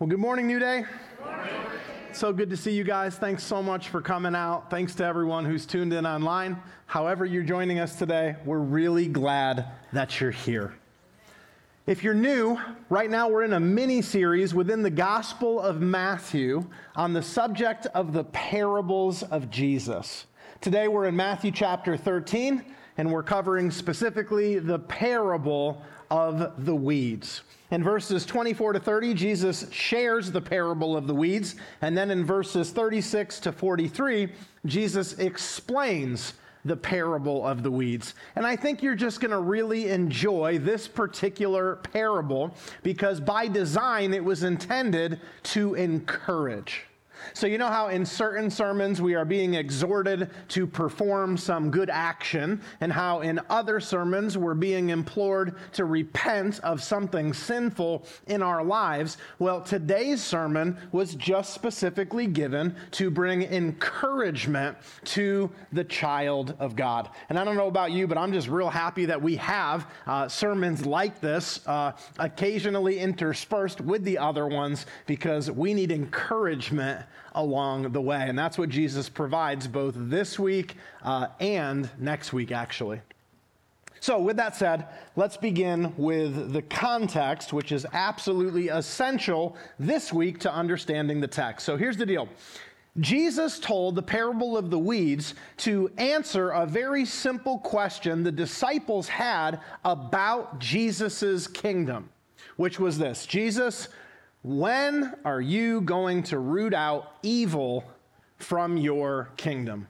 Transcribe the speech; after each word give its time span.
Well, 0.00 0.08
good 0.08 0.18
morning, 0.18 0.46
New 0.46 0.58
Day. 0.58 0.86
So 2.12 2.32
good 2.32 2.48
to 2.48 2.56
see 2.56 2.72
you 2.72 2.84
guys. 2.84 3.16
Thanks 3.16 3.44
so 3.44 3.62
much 3.62 3.90
for 3.90 4.00
coming 4.00 4.34
out. 4.34 4.70
Thanks 4.70 4.94
to 4.94 5.04
everyone 5.04 5.44
who's 5.44 5.66
tuned 5.66 5.92
in 5.92 6.06
online. 6.06 6.58
However, 6.86 7.26
you're 7.26 7.42
joining 7.42 7.80
us 7.80 7.96
today, 7.96 8.36
we're 8.46 8.60
really 8.60 9.06
glad 9.08 9.66
that 9.92 10.18
you're 10.18 10.30
here. 10.30 10.74
If 11.86 12.02
you're 12.02 12.14
new, 12.14 12.58
right 12.88 13.10
now 13.10 13.28
we're 13.28 13.42
in 13.42 13.52
a 13.52 13.60
mini 13.60 14.00
series 14.00 14.54
within 14.54 14.80
the 14.80 14.88
Gospel 14.88 15.60
of 15.60 15.82
Matthew 15.82 16.64
on 16.96 17.12
the 17.12 17.20
subject 17.20 17.84
of 17.92 18.14
the 18.14 18.24
parables 18.24 19.22
of 19.24 19.50
Jesus. 19.50 20.24
Today 20.62 20.88
we're 20.88 21.08
in 21.08 21.16
Matthew 21.16 21.50
chapter 21.50 21.98
13, 21.98 22.64
and 23.00 23.10
we're 23.10 23.22
covering 23.22 23.70
specifically 23.70 24.58
the 24.58 24.78
parable 24.78 25.80
of 26.10 26.66
the 26.66 26.74
weeds. 26.76 27.40
In 27.70 27.82
verses 27.82 28.26
24 28.26 28.74
to 28.74 28.78
30, 28.78 29.14
Jesus 29.14 29.72
shares 29.72 30.30
the 30.30 30.40
parable 30.42 30.94
of 30.94 31.06
the 31.06 31.14
weeds. 31.14 31.56
And 31.80 31.96
then 31.96 32.10
in 32.10 32.26
verses 32.26 32.72
36 32.72 33.40
to 33.40 33.52
43, 33.52 34.28
Jesus 34.66 35.14
explains 35.14 36.34
the 36.66 36.76
parable 36.76 37.46
of 37.46 37.62
the 37.62 37.70
weeds. 37.70 38.12
And 38.36 38.46
I 38.46 38.54
think 38.54 38.82
you're 38.82 38.94
just 38.94 39.18
going 39.18 39.30
to 39.30 39.38
really 39.38 39.88
enjoy 39.88 40.58
this 40.58 40.86
particular 40.86 41.76
parable 41.76 42.54
because 42.82 43.18
by 43.18 43.48
design 43.48 44.12
it 44.12 44.22
was 44.22 44.42
intended 44.42 45.20
to 45.44 45.72
encourage. 45.72 46.84
So, 47.34 47.46
you 47.46 47.58
know 47.58 47.68
how 47.68 47.88
in 47.88 48.04
certain 48.04 48.50
sermons 48.50 49.00
we 49.00 49.14
are 49.14 49.24
being 49.24 49.54
exhorted 49.54 50.30
to 50.48 50.66
perform 50.66 51.36
some 51.36 51.70
good 51.70 51.90
action, 51.90 52.60
and 52.80 52.92
how 52.92 53.20
in 53.20 53.40
other 53.48 53.80
sermons 53.80 54.36
we're 54.36 54.54
being 54.54 54.90
implored 54.90 55.56
to 55.72 55.84
repent 55.84 56.60
of 56.60 56.82
something 56.82 57.32
sinful 57.32 58.06
in 58.26 58.42
our 58.42 58.64
lives? 58.64 59.16
Well, 59.38 59.60
today's 59.60 60.22
sermon 60.22 60.76
was 60.92 61.14
just 61.14 61.54
specifically 61.54 62.26
given 62.26 62.74
to 62.92 63.10
bring 63.10 63.42
encouragement 63.42 64.76
to 65.04 65.50
the 65.72 65.84
child 65.84 66.54
of 66.58 66.76
God. 66.76 67.10
And 67.28 67.38
I 67.38 67.44
don't 67.44 67.56
know 67.56 67.68
about 67.68 67.92
you, 67.92 68.06
but 68.06 68.18
I'm 68.18 68.32
just 68.32 68.48
real 68.48 68.70
happy 68.70 69.04
that 69.06 69.20
we 69.20 69.36
have 69.36 69.86
uh, 70.06 70.28
sermons 70.28 70.86
like 70.86 71.20
this 71.20 71.60
uh, 71.66 71.92
occasionally 72.18 72.98
interspersed 72.98 73.80
with 73.80 74.04
the 74.04 74.18
other 74.18 74.46
ones 74.46 74.86
because 75.06 75.50
we 75.50 75.74
need 75.74 75.92
encouragement 75.92 77.04
along 77.34 77.92
the 77.92 78.00
way. 78.00 78.28
And 78.28 78.38
that's 78.38 78.58
what 78.58 78.68
Jesus 78.68 79.08
provides 79.08 79.66
both 79.66 79.94
this 79.96 80.38
week 80.38 80.76
uh, 81.02 81.28
and 81.38 81.88
next 81.98 82.32
week, 82.32 82.52
actually. 82.52 83.00
So, 84.02 84.18
with 84.18 84.38
that 84.38 84.56
said, 84.56 84.86
let's 85.14 85.36
begin 85.36 85.92
with 85.98 86.54
the 86.54 86.62
context, 86.62 87.52
which 87.52 87.70
is 87.70 87.86
absolutely 87.92 88.68
essential 88.68 89.56
this 89.78 90.10
week 90.10 90.40
to 90.40 90.52
understanding 90.52 91.20
the 91.20 91.28
text. 91.28 91.66
So, 91.66 91.76
here's 91.76 91.98
the 91.98 92.06
deal 92.06 92.26
Jesus 92.98 93.60
told 93.60 93.94
the 93.94 94.02
parable 94.02 94.56
of 94.56 94.70
the 94.70 94.78
weeds 94.78 95.34
to 95.58 95.90
answer 95.98 96.50
a 96.50 96.66
very 96.66 97.04
simple 97.04 97.58
question 97.58 98.24
the 98.24 98.32
disciples 98.32 99.06
had 99.06 99.60
about 99.84 100.58
Jesus' 100.58 101.46
kingdom, 101.46 102.08
which 102.56 102.80
was 102.80 102.98
this 102.98 103.26
Jesus, 103.26 103.88
when 104.42 105.14
are 105.24 105.40
you 105.40 105.82
going 105.82 106.22
to 106.24 106.38
root 106.38 106.72
out 106.72 107.12
evil 107.22 107.84
from 108.38 108.76
your 108.76 109.30
kingdom? 109.36 109.88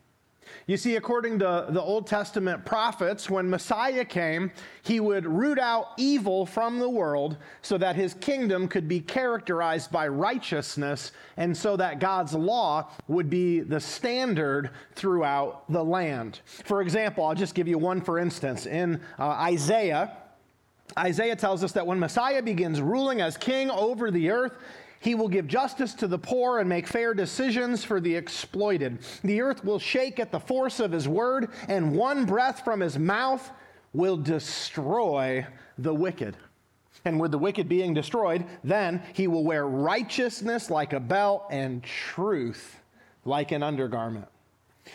You 0.67 0.77
see, 0.77 0.97
according 0.97 1.39
to 1.41 1.67
the 1.69 1.81
Old 1.81 2.07
Testament 2.07 2.65
prophets, 2.65 3.31
when 3.31 3.49
Messiah 3.49 4.05
came, 4.05 4.51
he 4.83 5.01
would 5.01 5.27
root 5.27 5.59
out 5.59 5.89
evil 5.97 6.47
from 6.47 6.79
the 6.79 6.89
world 6.89 7.37
so 7.63 7.79
that 7.79 7.97
his 7.97 8.15
kingdom 8.15 8.69
could 8.69 8.89
be 8.89 9.01
characterized 9.01 9.91
by 9.91 10.09
righteousness 10.09 11.13
and 11.37 11.57
so 11.57 11.77
that 11.77 11.99
God's 11.99 12.35
law 12.35 12.91
would 13.09 13.31
be 13.31 13.61
the 13.61 13.81
standard 13.81 14.71
throughout 14.95 15.71
the 15.71 15.85
land. 15.85 16.41
For 16.65 16.83
example, 16.83 17.25
I'll 17.25 17.35
just 17.35 17.55
give 17.55 17.69
you 17.69 17.79
one 17.79 18.01
for 18.01 18.19
instance. 18.19 18.67
In 18.67 19.01
uh, 19.19 19.29
Isaiah, 19.29 20.17
Isaiah 20.99 21.37
tells 21.37 21.63
us 21.63 21.73
that 21.73 21.87
when 21.87 21.99
Messiah 21.99 22.43
begins 22.43 22.81
ruling 22.81 23.21
as 23.21 23.37
king 23.37 23.71
over 23.71 24.11
the 24.11 24.31
earth, 24.31 24.59
he 25.01 25.15
will 25.15 25.29
give 25.29 25.47
justice 25.47 25.95
to 25.95 26.07
the 26.07 26.19
poor 26.19 26.59
and 26.59 26.69
make 26.69 26.87
fair 26.87 27.15
decisions 27.15 27.83
for 27.83 28.01
the 28.01 28.15
exploited. 28.15 28.99
The 29.25 29.41
earth 29.41 29.65
will 29.65 29.79
shake 29.79 30.21
at 30.21 30.31
the 30.31 30.41
force 30.41 30.79
of 30.79 30.93
his 30.93 31.09
word, 31.09 31.49
and 31.69 31.97
one 31.97 32.27
breath 32.27 32.65
from 32.65 32.81
his 32.81 32.99
mouth 32.99 33.51
will 33.95 34.19
destroy 34.19 35.47
the 35.79 35.95
wicked. 35.95 36.37
And 37.07 37.19
with 37.19 37.31
the 37.31 37.39
wicked 37.39 37.67
being 37.67 37.95
destroyed, 37.95 38.45
then 38.63 39.03
he 39.15 39.27
will 39.27 39.43
wear 39.43 39.67
righteousness 39.67 40.69
like 40.69 40.93
a 40.93 41.01
belt 41.01 41.47
and 41.51 41.83
truth 41.83 42.79
like 43.25 43.53
an 43.53 43.63
undergarment. 43.63 44.27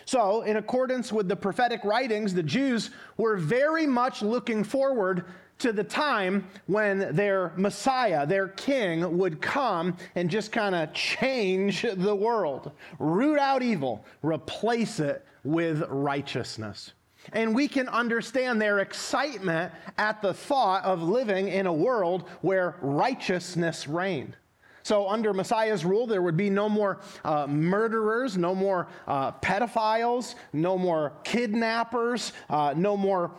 So, 0.05 0.41
in 0.41 0.57
accordance 0.57 1.11
with 1.11 1.27
the 1.27 1.35
prophetic 1.35 1.83
writings, 1.83 2.33
the 2.33 2.43
Jews 2.43 2.91
were 3.17 3.37
very 3.37 3.87
much 3.87 4.21
looking 4.21 4.63
forward 4.63 5.25
to 5.59 5.71
the 5.71 5.83
time 5.83 6.47
when 6.67 7.15
their 7.15 7.53
Messiah, 7.55 8.25
their 8.25 8.49
king, 8.49 9.17
would 9.17 9.41
come 9.41 9.95
and 10.15 10.29
just 10.29 10.51
kind 10.51 10.75
of 10.75 10.93
change 10.93 11.85
the 11.95 12.15
world, 12.15 12.71
root 12.99 13.39
out 13.39 13.63
evil, 13.63 14.05
replace 14.21 14.99
it 14.99 15.25
with 15.43 15.83
righteousness. 15.89 16.93
And 17.33 17.55
we 17.55 17.67
can 17.67 17.87
understand 17.89 18.61
their 18.61 18.79
excitement 18.79 19.71
at 19.97 20.21
the 20.21 20.33
thought 20.33 20.83
of 20.83 21.01
living 21.01 21.47
in 21.47 21.65
a 21.65 21.73
world 21.73 22.29
where 22.41 22.75
righteousness 22.81 23.87
reigned. 23.87 24.35
So, 24.83 25.09
under 25.09 25.33
Messiah's 25.33 25.83
rule, 25.83 26.05
there 26.05 26.21
would 26.21 26.37
be 26.37 26.51
no 26.51 26.69
more 26.69 26.99
uh, 27.23 27.47
murderers, 27.47 28.37
no 28.37 28.53
more 28.53 28.87
uh, 29.07 29.31
pedophiles, 29.31 30.35
no 30.53 30.77
more 30.77 31.13
kidnappers, 31.23 32.33
uh, 32.51 32.75
no 32.77 32.95
more 32.95 33.31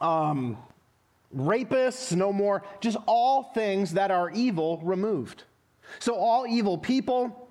um, 0.00 0.58
rapists, 1.36 2.14
no 2.14 2.32
more, 2.32 2.62
just 2.80 2.96
all 3.06 3.44
things 3.54 3.92
that 3.94 4.10
are 4.10 4.30
evil 4.30 4.80
removed. 4.82 5.44
So, 5.98 6.14
all 6.14 6.46
evil 6.46 6.78
people, 6.78 7.50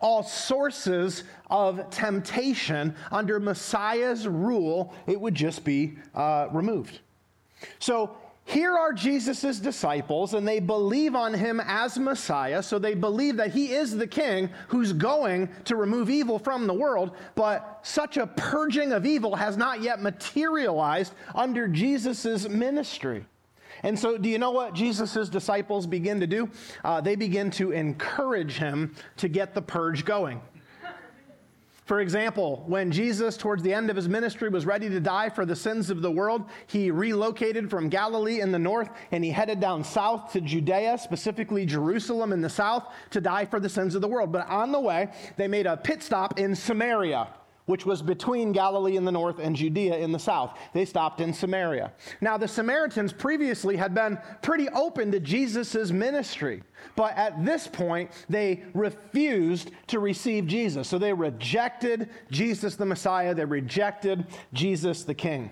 all 0.00 0.22
sources 0.22 1.24
of 1.50 1.90
temptation 1.90 2.94
under 3.10 3.40
Messiah's 3.40 4.28
rule, 4.28 4.94
it 5.06 5.20
would 5.20 5.34
just 5.34 5.64
be 5.64 5.96
uh, 6.14 6.48
removed. 6.52 7.00
So, 7.78 8.16
here 8.44 8.76
are 8.76 8.92
Jesus' 8.92 9.60
disciples, 9.60 10.34
and 10.34 10.46
they 10.46 10.58
believe 10.58 11.14
on 11.14 11.32
him 11.32 11.60
as 11.64 11.98
Messiah, 11.98 12.62
so 12.62 12.78
they 12.80 12.94
believe 12.94 13.36
that 13.36 13.52
he 13.52 13.72
is 13.72 13.96
the 13.96 14.08
king 14.08 14.50
who's 14.68 14.92
going 14.92 15.48
to 15.66 15.76
remove 15.76 16.10
evil 16.10 16.38
from 16.38 16.66
the 16.66 16.74
world, 16.74 17.12
but 17.36 17.78
such 17.82 18.16
a 18.16 18.26
purging 18.26 18.90
of 18.90 19.06
evil 19.06 19.36
has 19.36 19.56
not 19.56 19.82
yet 19.82 20.02
materialized 20.02 21.14
under 21.34 21.68
Jesus' 21.68 22.48
ministry. 22.48 23.24
And 23.82 23.98
so, 23.98 24.18
do 24.18 24.28
you 24.28 24.38
know 24.38 24.50
what 24.50 24.74
Jesus' 24.74 25.28
disciples 25.28 25.86
begin 25.86 26.18
to 26.20 26.26
do? 26.26 26.50
Uh, 26.84 27.00
they 27.00 27.14
begin 27.14 27.50
to 27.52 27.70
encourage 27.70 28.58
him 28.58 28.94
to 29.18 29.28
get 29.28 29.54
the 29.54 29.62
purge 29.62 30.04
going. 30.04 30.40
For 31.90 31.98
example, 31.98 32.62
when 32.68 32.92
Jesus, 32.92 33.36
towards 33.36 33.64
the 33.64 33.74
end 33.74 33.90
of 33.90 33.96
his 33.96 34.08
ministry, 34.08 34.48
was 34.48 34.64
ready 34.64 34.88
to 34.88 35.00
die 35.00 35.28
for 35.28 35.44
the 35.44 35.56
sins 35.56 35.90
of 35.90 36.02
the 36.02 36.10
world, 36.12 36.44
he 36.68 36.92
relocated 36.92 37.68
from 37.68 37.88
Galilee 37.88 38.40
in 38.40 38.52
the 38.52 38.60
north 38.60 38.88
and 39.10 39.24
he 39.24 39.30
headed 39.32 39.58
down 39.58 39.82
south 39.82 40.32
to 40.34 40.40
Judea, 40.40 40.98
specifically 40.98 41.66
Jerusalem 41.66 42.32
in 42.32 42.42
the 42.42 42.48
south, 42.48 42.84
to 43.10 43.20
die 43.20 43.44
for 43.44 43.58
the 43.58 43.68
sins 43.68 43.96
of 43.96 44.02
the 44.02 44.06
world. 44.06 44.30
But 44.30 44.46
on 44.46 44.70
the 44.70 44.78
way, 44.78 45.08
they 45.36 45.48
made 45.48 45.66
a 45.66 45.76
pit 45.76 46.00
stop 46.04 46.38
in 46.38 46.54
Samaria 46.54 47.26
which 47.66 47.86
was 47.86 48.02
between 48.02 48.52
Galilee 48.52 48.96
in 48.96 49.04
the 49.04 49.12
north 49.12 49.38
and 49.38 49.54
Judea 49.54 49.98
in 49.98 50.12
the 50.12 50.18
south. 50.18 50.58
They 50.72 50.84
stopped 50.84 51.20
in 51.20 51.32
Samaria. 51.32 51.92
Now, 52.20 52.36
the 52.36 52.48
Samaritans 52.48 53.12
previously 53.12 53.76
had 53.76 53.94
been 53.94 54.18
pretty 54.42 54.68
open 54.70 55.12
to 55.12 55.20
Jesus' 55.20 55.90
ministry, 55.90 56.62
but 56.96 57.16
at 57.16 57.44
this 57.44 57.66
point, 57.66 58.10
they 58.28 58.64
refused 58.74 59.70
to 59.88 60.00
receive 60.00 60.46
Jesus. 60.46 60.88
So 60.88 60.98
they 60.98 61.12
rejected 61.12 62.08
Jesus 62.30 62.76
the 62.76 62.86
Messiah, 62.86 63.34
they 63.34 63.44
rejected 63.44 64.26
Jesus 64.52 65.04
the 65.04 65.14
King. 65.14 65.50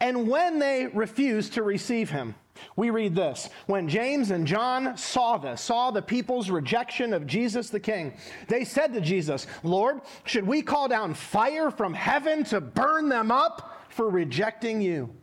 And 0.00 0.28
when 0.28 0.58
they 0.58 0.86
refused 0.86 1.54
to 1.54 1.62
receive 1.62 2.10
him, 2.10 2.34
we 2.76 2.90
read 2.90 3.14
this 3.14 3.48
When 3.66 3.88
James 3.88 4.30
and 4.30 4.46
John 4.46 4.96
saw 4.96 5.38
this, 5.38 5.60
saw 5.60 5.90
the 5.90 6.02
people's 6.02 6.50
rejection 6.50 7.12
of 7.12 7.26
Jesus 7.26 7.70
the 7.70 7.80
King, 7.80 8.14
they 8.48 8.64
said 8.64 8.92
to 8.94 9.00
Jesus, 9.00 9.46
Lord, 9.62 10.00
should 10.24 10.46
we 10.46 10.62
call 10.62 10.88
down 10.88 11.14
fire 11.14 11.70
from 11.70 11.94
heaven 11.94 12.44
to 12.44 12.60
burn 12.60 13.08
them 13.08 13.30
up 13.30 13.80
for 13.88 14.08
rejecting 14.08 14.80
you? 14.80 15.14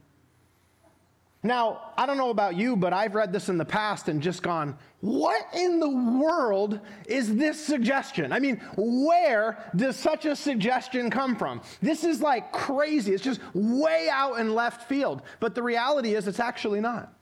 Now, 1.41 1.93
I 1.97 2.05
don't 2.05 2.17
know 2.17 2.31
about 2.31 2.57
you, 2.57 2.75
but 2.75 2.91
I've 2.91 3.15
read 3.15 3.31
this 3.31 3.47
in 3.47 3.57
the 3.57 3.63
past 3.63 4.09
and 4.09 4.21
just 4.21 4.43
gone, 4.43 4.77
what 4.99 5.47
in 5.55 5.79
the 5.79 5.89
world 5.89 6.81
is 7.07 7.33
this 7.33 7.65
suggestion? 7.65 8.33
I 8.33 8.39
mean, 8.39 8.57
where 8.75 9.57
does 9.73 9.95
such 9.95 10.25
a 10.25 10.35
suggestion 10.35 11.09
come 11.09 11.37
from? 11.37 11.61
This 11.81 12.03
is 12.03 12.19
like 12.19 12.51
crazy. 12.51 13.13
It's 13.13 13.23
just 13.23 13.39
way 13.53 14.09
out 14.11 14.39
in 14.39 14.53
left 14.53 14.89
field. 14.89 15.21
But 15.39 15.55
the 15.55 15.63
reality 15.63 16.15
is, 16.15 16.27
it's 16.27 16.41
actually 16.41 16.81
not. 16.81 17.13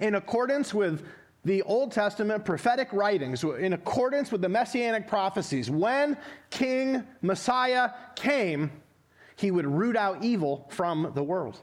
In 0.00 0.16
accordance 0.16 0.74
with 0.74 1.06
the 1.44 1.62
Old 1.62 1.92
Testament 1.92 2.44
prophetic 2.44 2.92
writings 2.92 3.44
in 3.44 3.74
accordance 3.74 4.32
with 4.32 4.40
the 4.40 4.48
messianic 4.48 5.06
prophecies. 5.06 5.70
When 5.70 6.16
King 6.50 7.04
Messiah 7.22 7.90
came, 8.16 8.72
he 9.36 9.52
would 9.52 9.66
root 9.66 9.96
out 9.96 10.24
evil 10.24 10.66
from 10.70 11.12
the 11.14 11.22
world. 11.22 11.60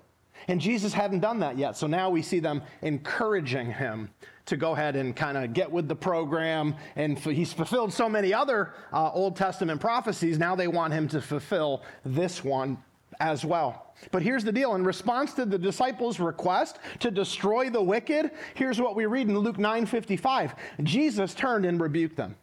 And 0.47 0.59
Jesus 0.59 0.93
hadn't 0.93 1.19
done 1.19 1.39
that 1.39 1.57
yet. 1.57 1.77
So 1.77 1.88
now 1.88 2.09
we 2.09 2.21
see 2.21 2.39
them 2.39 2.61
encouraging 2.81 3.71
him 3.71 4.09
to 4.45 4.57
go 4.57 4.73
ahead 4.73 4.95
and 4.95 5.15
kind 5.15 5.38
of 5.38 5.53
get 5.53 5.71
with 5.71 5.88
the 5.88 5.95
program. 5.95 6.75
And 6.95 7.17
he's 7.17 7.53
fulfilled 7.53 7.93
so 7.93 8.09
many 8.09 8.33
other 8.33 8.73
uh, 8.91 9.11
Old 9.11 9.35
Testament 9.35 9.79
prophecies. 9.79 10.38
Now 10.38 10.55
they 10.55 10.67
want 10.67 10.93
him 10.93 11.07
to 11.09 11.21
fulfill 11.21 11.83
this 12.03 12.43
one 12.43 12.77
as 13.19 13.45
well. 13.45 13.93
But 14.11 14.23
here's 14.23 14.43
the 14.43 14.51
deal 14.51 14.73
in 14.75 14.83
response 14.83 15.33
to 15.33 15.45
the 15.45 15.57
disciples' 15.57 16.19
request 16.19 16.79
to 16.99 17.11
destroy 17.11 17.69
the 17.69 17.81
wicked, 17.81 18.31
here's 18.55 18.81
what 18.81 18.95
we 18.95 19.05
read 19.05 19.27
in 19.27 19.37
Luke 19.37 19.57
9:55. 19.57 20.55
Jesus 20.83 21.33
turned 21.33 21.65
and 21.65 21.79
rebuked 21.79 22.15
them. 22.15 22.35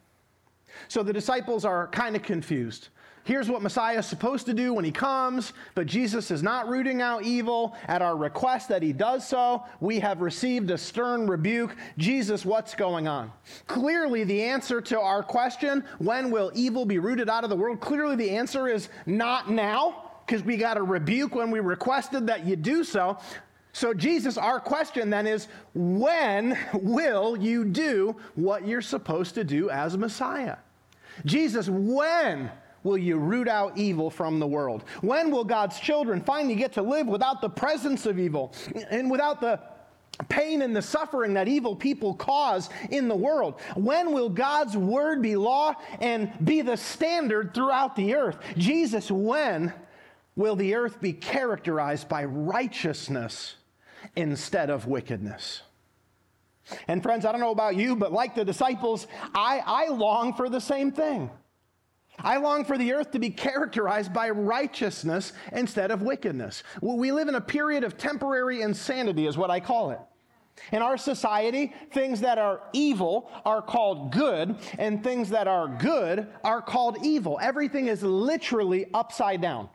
So 0.86 1.02
the 1.02 1.12
disciples 1.12 1.64
are 1.64 1.88
kind 1.88 2.14
of 2.14 2.22
confused. 2.22 2.88
Here's 3.28 3.50
what 3.50 3.60
Messiah 3.60 3.98
is 3.98 4.06
supposed 4.06 4.46
to 4.46 4.54
do 4.54 4.72
when 4.72 4.86
he 4.86 4.90
comes, 4.90 5.52
but 5.74 5.86
Jesus 5.86 6.30
is 6.30 6.42
not 6.42 6.66
rooting 6.66 7.02
out 7.02 7.24
evil. 7.24 7.76
At 7.86 8.00
our 8.00 8.16
request 8.16 8.70
that 8.70 8.82
he 8.82 8.94
does 8.94 9.28
so, 9.28 9.66
we 9.80 10.00
have 10.00 10.22
received 10.22 10.70
a 10.70 10.78
stern 10.78 11.26
rebuke. 11.26 11.76
Jesus, 11.98 12.46
what's 12.46 12.74
going 12.74 13.06
on? 13.06 13.30
Clearly, 13.66 14.24
the 14.24 14.42
answer 14.44 14.80
to 14.80 14.98
our 14.98 15.22
question, 15.22 15.84
when 15.98 16.30
will 16.30 16.50
evil 16.54 16.86
be 16.86 16.98
rooted 16.98 17.28
out 17.28 17.44
of 17.44 17.50
the 17.50 17.56
world? 17.56 17.80
Clearly, 17.80 18.16
the 18.16 18.30
answer 18.30 18.66
is 18.66 18.88
not 19.04 19.50
now 19.50 20.10
because 20.24 20.42
we 20.42 20.56
got 20.56 20.78
a 20.78 20.82
rebuke 20.82 21.34
when 21.34 21.50
we 21.50 21.60
requested 21.60 22.26
that 22.28 22.46
you 22.46 22.56
do 22.56 22.82
so. 22.82 23.18
So, 23.74 23.92
Jesus, 23.92 24.38
our 24.38 24.58
question 24.58 25.10
then 25.10 25.26
is 25.26 25.48
when 25.74 26.56
will 26.72 27.36
you 27.36 27.66
do 27.66 28.16
what 28.36 28.66
you're 28.66 28.80
supposed 28.80 29.34
to 29.34 29.44
do 29.44 29.68
as 29.68 29.98
Messiah? 29.98 30.56
Jesus, 31.26 31.68
when 31.68 32.50
will 32.82 32.98
you 32.98 33.18
root 33.18 33.48
out 33.48 33.76
evil 33.76 34.10
from 34.10 34.38
the 34.38 34.46
world? 34.46 34.84
When 35.00 35.30
will 35.30 35.44
God's 35.44 35.78
children 35.80 36.20
finally 36.20 36.54
get 36.54 36.72
to 36.74 36.82
live 36.82 37.06
without 37.06 37.40
the 37.40 37.50
presence 37.50 38.06
of 38.06 38.18
evil 38.18 38.52
and 38.90 39.10
without 39.10 39.40
the 39.40 39.60
pain 40.28 40.62
and 40.62 40.74
the 40.74 40.82
suffering 40.82 41.34
that 41.34 41.46
evil 41.46 41.76
people 41.76 42.14
cause 42.14 42.70
in 42.90 43.08
the 43.08 43.16
world? 43.16 43.60
When 43.74 44.12
will 44.12 44.28
God's 44.28 44.76
word 44.76 45.22
be 45.22 45.36
law 45.36 45.74
and 46.00 46.32
be 46.44 46.62
the 46.62 46.76
standard 46.76 47.54
throughout 47.54 47.96
the 47.96 48.14
earth? 48.14 48.38
Jesus, 48.56 49.10
when 49.10 49.72
will 50.36 50.56
the 50.56 50.74
earth 50.74 51.00
be 51.00 51.12
characterized 51.12 52.08
by 52.08 52.24
righteousness 52.24 53.56
instead 54.16 54.70
of 54.70 54.86
wickedness. 54.86 55.62
And 56.86 57.02
friends, 57.02 57.24
I 57.24 57.32
don't 57.32 57.40
know 57.40 57.50
about 57.50 57.76
you, 57.76 57.96
but 57.96 58.12
like 58.12 58.34
the 58.34 58.44
disciples, 58.44 59.06
I, 59.34 59.62
I 59.64 59.88
long 59.88 60.34
for 60.34 60.48
the 60.48 60.60
same 60.60 60.92
thing. 60.92 61.30
I 62.20 62.36
long 62.38 62.64
for 62.64 62.76
the 62.76 62.92
earth 62.92 63.10
to 63.12 63.18
be 63.18 63.30
characterized 63.30 64.12
by 64.12 64.30
righteousness 64.30 65.32
instead 65.52 65.90
of 65.90 66.02
wickedness. 66.02 66.62
We 66.80 67.12
live 67.12 67.28
in 67.28 67.36
a 67.36 67.40
period 67.40 67.84
of 67.84 67.96
temporary 67.96 68.62
insanity, 68.62 69.26
is 69.26 69.38
what 69.38 69.50
I 69.50 69.60
call 69.60 69.90
it. 69.90 70.00
In 70.72 70.82
our 70.82 70.96
society, 70.96 71.72
things 71.92 72.20
that 72.20 72.38
are 72.38 72.60
evil 72.72 73.30
are 73.44 73.62
called 73.62 74.12
good, 74.12 74.56
and 74.78 75.04
things 75.04 75.30
that 75.30 75.46
are 75.46 75.68
good 75.68 76.26
are 76.42 76.60
called 76.60 76.98
evil. 77.04 77.38
Everything 77.40 77.86
is 77.86 78.02
literally 78.02 78.86
upside 78.92 79.40
down. 79.40 79.68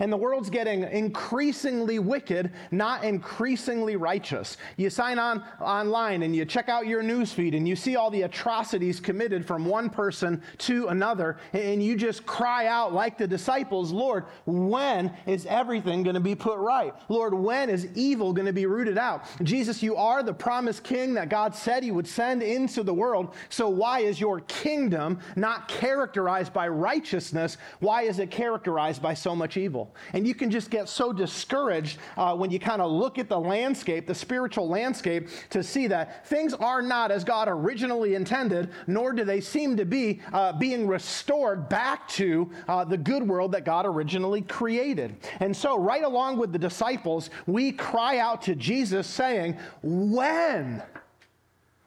And 0.00 0.12
the 0.12 0.16
world's 0.16 0.50
getting 0.50 0.82
increasingly 0.84 1.98
wicked, 1.98 2.50
not 2.70 3.04
increasingly 3.04 3.96
righteous. 3.96 4.56
You 4.76 4.90
sign 4.90 5.18
on 5.18 5.44
online 5.60 6.22
and 6.22 6.34
you 6.34 6.44
check 6.44 6.68
out 6.68 6.86
your 6.86 7.02
newsfeed 7.02 7.56
and 7.56 7.68
you 7.68 7.76
see 7.76 7.96
all 7.96 8.10
the 8.10 8.22
atrocities 8.22 9.00
committed 9.00 9.46
from 9.46 9.64
one 9.64 9.90
person 9.90 10.42
to 10.58 10.88
another, 10.88 11.38
and 11.52 11.82
you 11.82 11.96
just 11.96 12.26
cry 12.26 12.66
out 12.66 12.92
like 12.92 13.18
the 13.18 13.26
disciples, 13.26 13.92
Lord, 13.92 14.24
when 14.46 15.12
is 15.26 15.46
everything 15.46 16.02
going 16.02 16.14
to 16.14 16.20
be 16.20 16.34
put 16.34 16.58
right? 16.58 16.94
Lord, 17.08 17.34
when 17.34 17.70
is 17.70 17.88
evil 17.94 18.32
going 18.32 18.46
to 18.46 18.52
be 18.52 18.66
rooted 18.66 18.98
out? 18.98 19.24
Jesus, 19.42 19.82
you 19.82 19.96
are 19.96 20.22
the 20.22 20.34
promised 20.34 20.82
king 20.84 21.14
that 21.14 21.28
God 21.28 21.54
said 21.54 21.82
he 21.82 21.90
would 21.90 22.06
send 22.06 22.42
into 22.42 22.82
the 22.82 22.94
world. 22.94 23.34
So 23.48 23.68
why 23.68 24.00
is 24.00 24.20
your 24.20 24.40
kingdom 24.40 25.18
not 25.36 25.68
characterized 25.68 26.52
by 26.52 26.68
righteousness? 26.68 27.56
Why 27.80 28.02
is 28.02 28.18
it 28.18 28.30
characterized 28.30 29.02
by 29.02 29.14
so 29.14 29.34
much 29.36 29.56
evil? 29.56 29.73
Evil. 29.74 29.92
And 30.12 30.26
you 30.26 30.34
can 30.34 30.50
just 30.50 30.70
get 30.70 30.88
so 30.88 31.12
discouraged 31.12 31.98
uh, 32.16 32.36
when 32.36 32.50
you 32.52 32.60
kind 32.60 32.80
of 32.80 32.92
look 32.92 33.18
at 33.18 33.28
the 33.28 33.38
landscape, 33.38 34.06
the 34.06 34.14
spiritual 34.14 34.68
landscape, 34.68 35.28
to 35.50 35.64
see 35.64 35.88
that 35.88 36.26
things 36.28 36.54
are 36.54 36.80
not 36.80 37.10
as 37.10 37.24
God 37.24 37.48
originally 37.48 38.14
intended, 38.14 38.70
nor 38.86 39.12
do 39.12 39.24
they 39.24 39.40
seem 39.40 39.76
to 39.76 39.84
be 39.84 40.20
uh, 40.32 40.52
being 40.52 40.86
restored 40.86 41.68
back 41.68 42.06
to 42.10 42.48
uh, 42.68 42.84
the 42.84 42.96
good 42.96 43.26
world 43.26 43.50
that 43.52 43.64
God 43.64 43.84
originally 43.84 44.42
created. 44.42 45.16
And 45.40 45.56
so, 45.56 45.76
right 45.76 46.04
along 46.04 46.38
with 46.38 46.52
the 46.52 46.58
disciples, 46.58 47.30
we 47.46 47.72
cry 47.72 48.18
out 48.18 48.42
to 48.42 48.54
Jesus 48.54 49.08
saying, 49.08 49.56
When? 49.82 50.82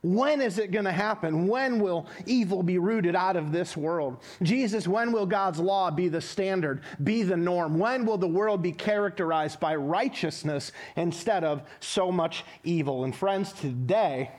When 0.07 0.41
is 0.41 0.57
it 0.57 0.71
going 0.71 0.85
to 0.85 0.91
happen? 0.91 1.47
When 1.47 1.79
will 1.79 2.07
evil 2.25 2.63
be 2.63 2.77
rooted 2.77 3.13
out 3.13 3.35
of 3.35 3.51
this 3.51 3.75
world? 3.75 4.23
Jesus, 4.41 4.87
when 4.87 5.11
will 5.11 5.25
God's 5.25 5.59
law 5.59 5.91
be 5.91 6.07
the 6.07 6.21
standard, 6.21 6.81
be 7.03 7.23
the 7.23 7.35
norm? 7.35 7.77
When 7.77 8.05
will 8.05 8.17
the 8.17 8.25
world 8.25 8.61
be 8.61 8.71
characterized 8.71 9.59
by 9.59 9.75
righteousness 9.75 10.71
instead 10.95 11.43
of 11.43 11.61
so 11.81 12.09
much 12.09 12.45
evil? 12.63 13.03
And 13.03 13.13
friends, 13.13 13.51
today, 13.51 14.31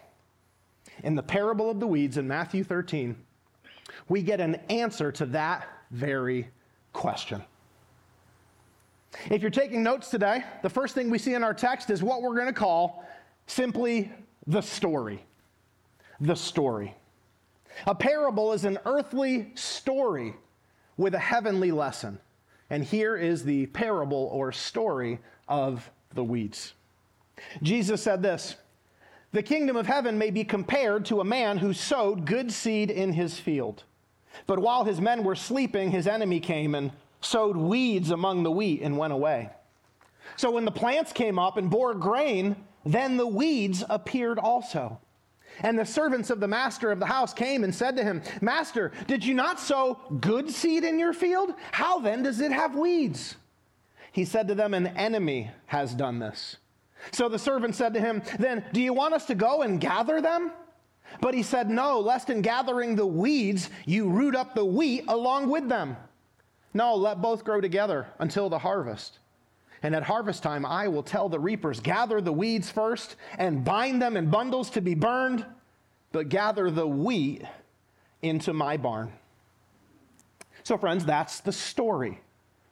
in 1.04 1.14
the 1.14 1.22
parable 1.22 1.68
of 1.68 1.80
the 1.80 1.86
weeds 1.86 2.16
in 2.16 2.26
Matthew 2.26 2.64
13, 2.64 3.14
we 4.08 4.22
get 4.22 4.40
an 4.40 4.54
answer 4.70 5.12
to 5.12 5.26
that 5.26 5.68
very 5.90 6.48
question. 6.94 7.44
If 9.30 9.42
you're 9.42 9.50
taking 9.50 9.82
notes 9.82 10.08
today, 10.08 10.44
the 10.62 10.70
first 10.70 10.94
thing 10.94 11.10
we 11.10 11.18
see 11.18 11.34
in 11.34 11.44
our 11.44 11.54
text 11.54 11.90
is 11.90 12.02
what 12.02 12.22
we're 12.22 12.36
going 12.36 12.46
to 12.46 12.54
call 12.54 13.04
simply 13.46 14.10
the 14.46 14.62
story 14.62 15.22
the 16.20 16.34
story. 16.34 16.94
A 17.86 17.94
parable 17.94 18.52
is 18.52 18.64
an 18.64 18.78
earthly 18.84 19.52
story 19.54 20.34
with 20.96 21.14
a 21.14 21.18
heavenly 21.18 21.70
lesson. 21.70 22.18
And 22.70 22.84
here 22.84 23.16
is 23.16 23.44
the 23.44 23.66
parable 23.66 24.28
or 24.32 24.52
story 24.52 25.20
of 25.48 25.90
the 26.12 26.24
weeds. 26.24 26.74
Jesus 27.62 28.02
said 28.02 28.22
this 28.22 28.56
The 29.32 29.42
kingdom 29.42 29.76
of 29.76 29.86
heaven 29.86 30.18
may 30.18 30.30
be 30.30 30.44
compared 30.44 31.04
to 31.06 31.20
a 31.20 31.24
man 31.24 31.58
who 31.58 31.72
sowed 31.72 32.26
good 32.26 32.52
seed 32.52 32.90
in 32.90 33.12
his 33.12 33.38
field. 33.38 33.84
But 34.46 34.58
while 34.58 34.84
his 34.84 35.00
men 35.00 35.24
were 35.24 35.34
sleeping, 35.34 35.90
his 35.90 36.06
enemy 36.06 36.40
came 36.40 36.74
and 36.74 36.92
sowed 37.20 37.56
weeds 37.56 38.10
among 38.10 38.42
the 38.42 38.50
wheat 38.50 38.82
and 38.82 38.98
went 38.98 39.12
away. 39.12 39.50
So 40.36 40.50
when 40.50 40.64
the 40.64 40.70
plants 40.70 41.12
came 41.12 41.38
up 41.38 41.56
and 41.56 41.70
bore 41.70 41.94
grain, 41.94 42.56
then 42.84 43.16
the 43.16 43.26
weeds 43.26 43.82
appeared 43.88 44.38
also. 44.38 45.00
And 45.62 45.78
the 45.78 45.84
servants 45.84 46.30
of 46.30 46.40
the 46.40 46.48
master 46.48 46.90
of 46.90 47.00
the 47.00 47.06
house 47.06 47.34
came 47.34 47.64
and 47.64 47.74
said 47.74 47.96
to 47.96 48.04
him, 48.04 48.22
Master, 48.40 48.92
did 49.06 49.24
you 49.24 49.34
not 49.34 49.58
sow 49.58 49.98
good 50.20 50.50
seed 50.50 50.84
in 50.84 50.98
your 50.98 51.12
field? 51.12 51.54
How 51.72 51.98
then 51.98 52.22
does 52.22 52.40
it 52.40 52.52
have 52.52 52.76
weeds? 52.76 53.36
He 54.12 54.24
said 54.24 54.48
to 54.48 54.54
them, 54.54 54.74
An 54.74 54.88
enemy 54.88 55.50
has 55.66 55.94
done 55.94 56.18
this. 56.18 56.56
So 57.12 57.28
the 57.28 57.38
servant 57.38 57.74
said 57.74 57.94
to 57.94 58.00
him, 58.00 58.22
Then 58.38 58.64
do 58.72 58.80
you 58.80 58.92
want 58.92 59.14
us 59.14 59.26
to 59.26 59.34
go 59.34 59.62
and 59.62 59.80
gather 59.80 60.20
them? 60.20 60.52
But 61.20 61.34
he 61.34 61.42
said, 61.42 61.70
No, 61.70 62.00
lest 62.00 62.30
in 62.30 62.42
gathering 62.42 62.96
the 62.96 63.06
weeds 63.06 63.70
you 63.86 64.08
root 64.08 64.36
up 64.36 64.54
the 64.54 64.64
wheat 64.64 65.04
along 65.08 65.50
with 65.50 65.68
them. 65.68 65.96
No, 66.74 66.94
let 66.94 67.22
both 67.22 67.44
grow 67.44 67.60
together 67.60 68.06
until 68.18 68.48
the 68.48 68.58
harvest. 68.58 69.18
And 69.82 69.94
at 69.94 70.02
harvest 70.02 70.42
time, 70.42 70.66
I 70.66 70.88
will 70.88 71.02
tell 71.02 71.28
the 71.28 71.38
reapers, 71.38 71.80
gather 71.80 72.20
the 72.20 72.32
weeds 72.32 72.70
first 72.70 73.16
and 73.38 73.64
bind 73.64 74.02
them 74.02 74.16
in 74.16 74.28
bundles 74.30 74.70
to 74.70 74.80
be 74.80 74.94
burned, 74.94 75.44
but 76.12 76.28
gather 76.28 76.70
the 76.70 76.86
wheat 76.86 77.42
into 78.22 78.52
my 78.52 78.76
barn. 78.76 79.12
So, 80.64 80.76
friends, 80.76 81.04
that's 81.04 81.40
the 81.40 81.52
story, 81.52 82.20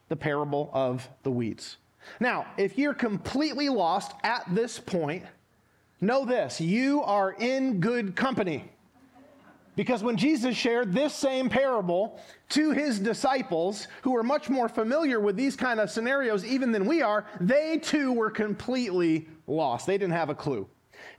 the 0.09 0.15
parable 0.15 0.69
of 0.73 1.07
the 1.23 1.31
weeds. 1.31 1.77
Now, 2.19 2.45
if 2.57 2.77
you're 2.77 2.93
completely 2.93 3.69
lost 3.69 4.13
at 4.23 4.43
this 4.53 4.79
point, 4.79 5.23
know 6.01 6.25
this 6.25 6.61
you 6.61 7.01
are 7.03 7.31
in 7.31 7.79
good 7.79 8.15
company. 8.15 8.69
Because 9.77 10.01
when 10.03 10.17
Jesus 10.17 10.57
shared 10.57 10.91
this 10.91 11.13
same 11.13 11.49
parable 11.49 12.19
to 12.49 12.71
his 12.71 12.99
disciples, 12.99 13.87
who 14.01 14.11
were 14.11 14.23
much 14.23 14.49
more 14.49 14.67
familiar 14.67 15.19
with 15.19 15.35
these 15.35 15.55
kind 15.55 15.79
of 15.79 15.91
scenarios 15.91 16.43
even 16.43 16.71
than 16.71 16.87
we 16.87 17.03
are, 17.03 17.27
they 17.39 17.77
too 17.77 18.11
were 18.11 18.31
completely 18.31 19.27
lost. 19.45 19.85
They 19.85 19.99
didn't 19.99 20.15
have 20.15 20.31
a 20.31 20.35
clue. 20.35 20.67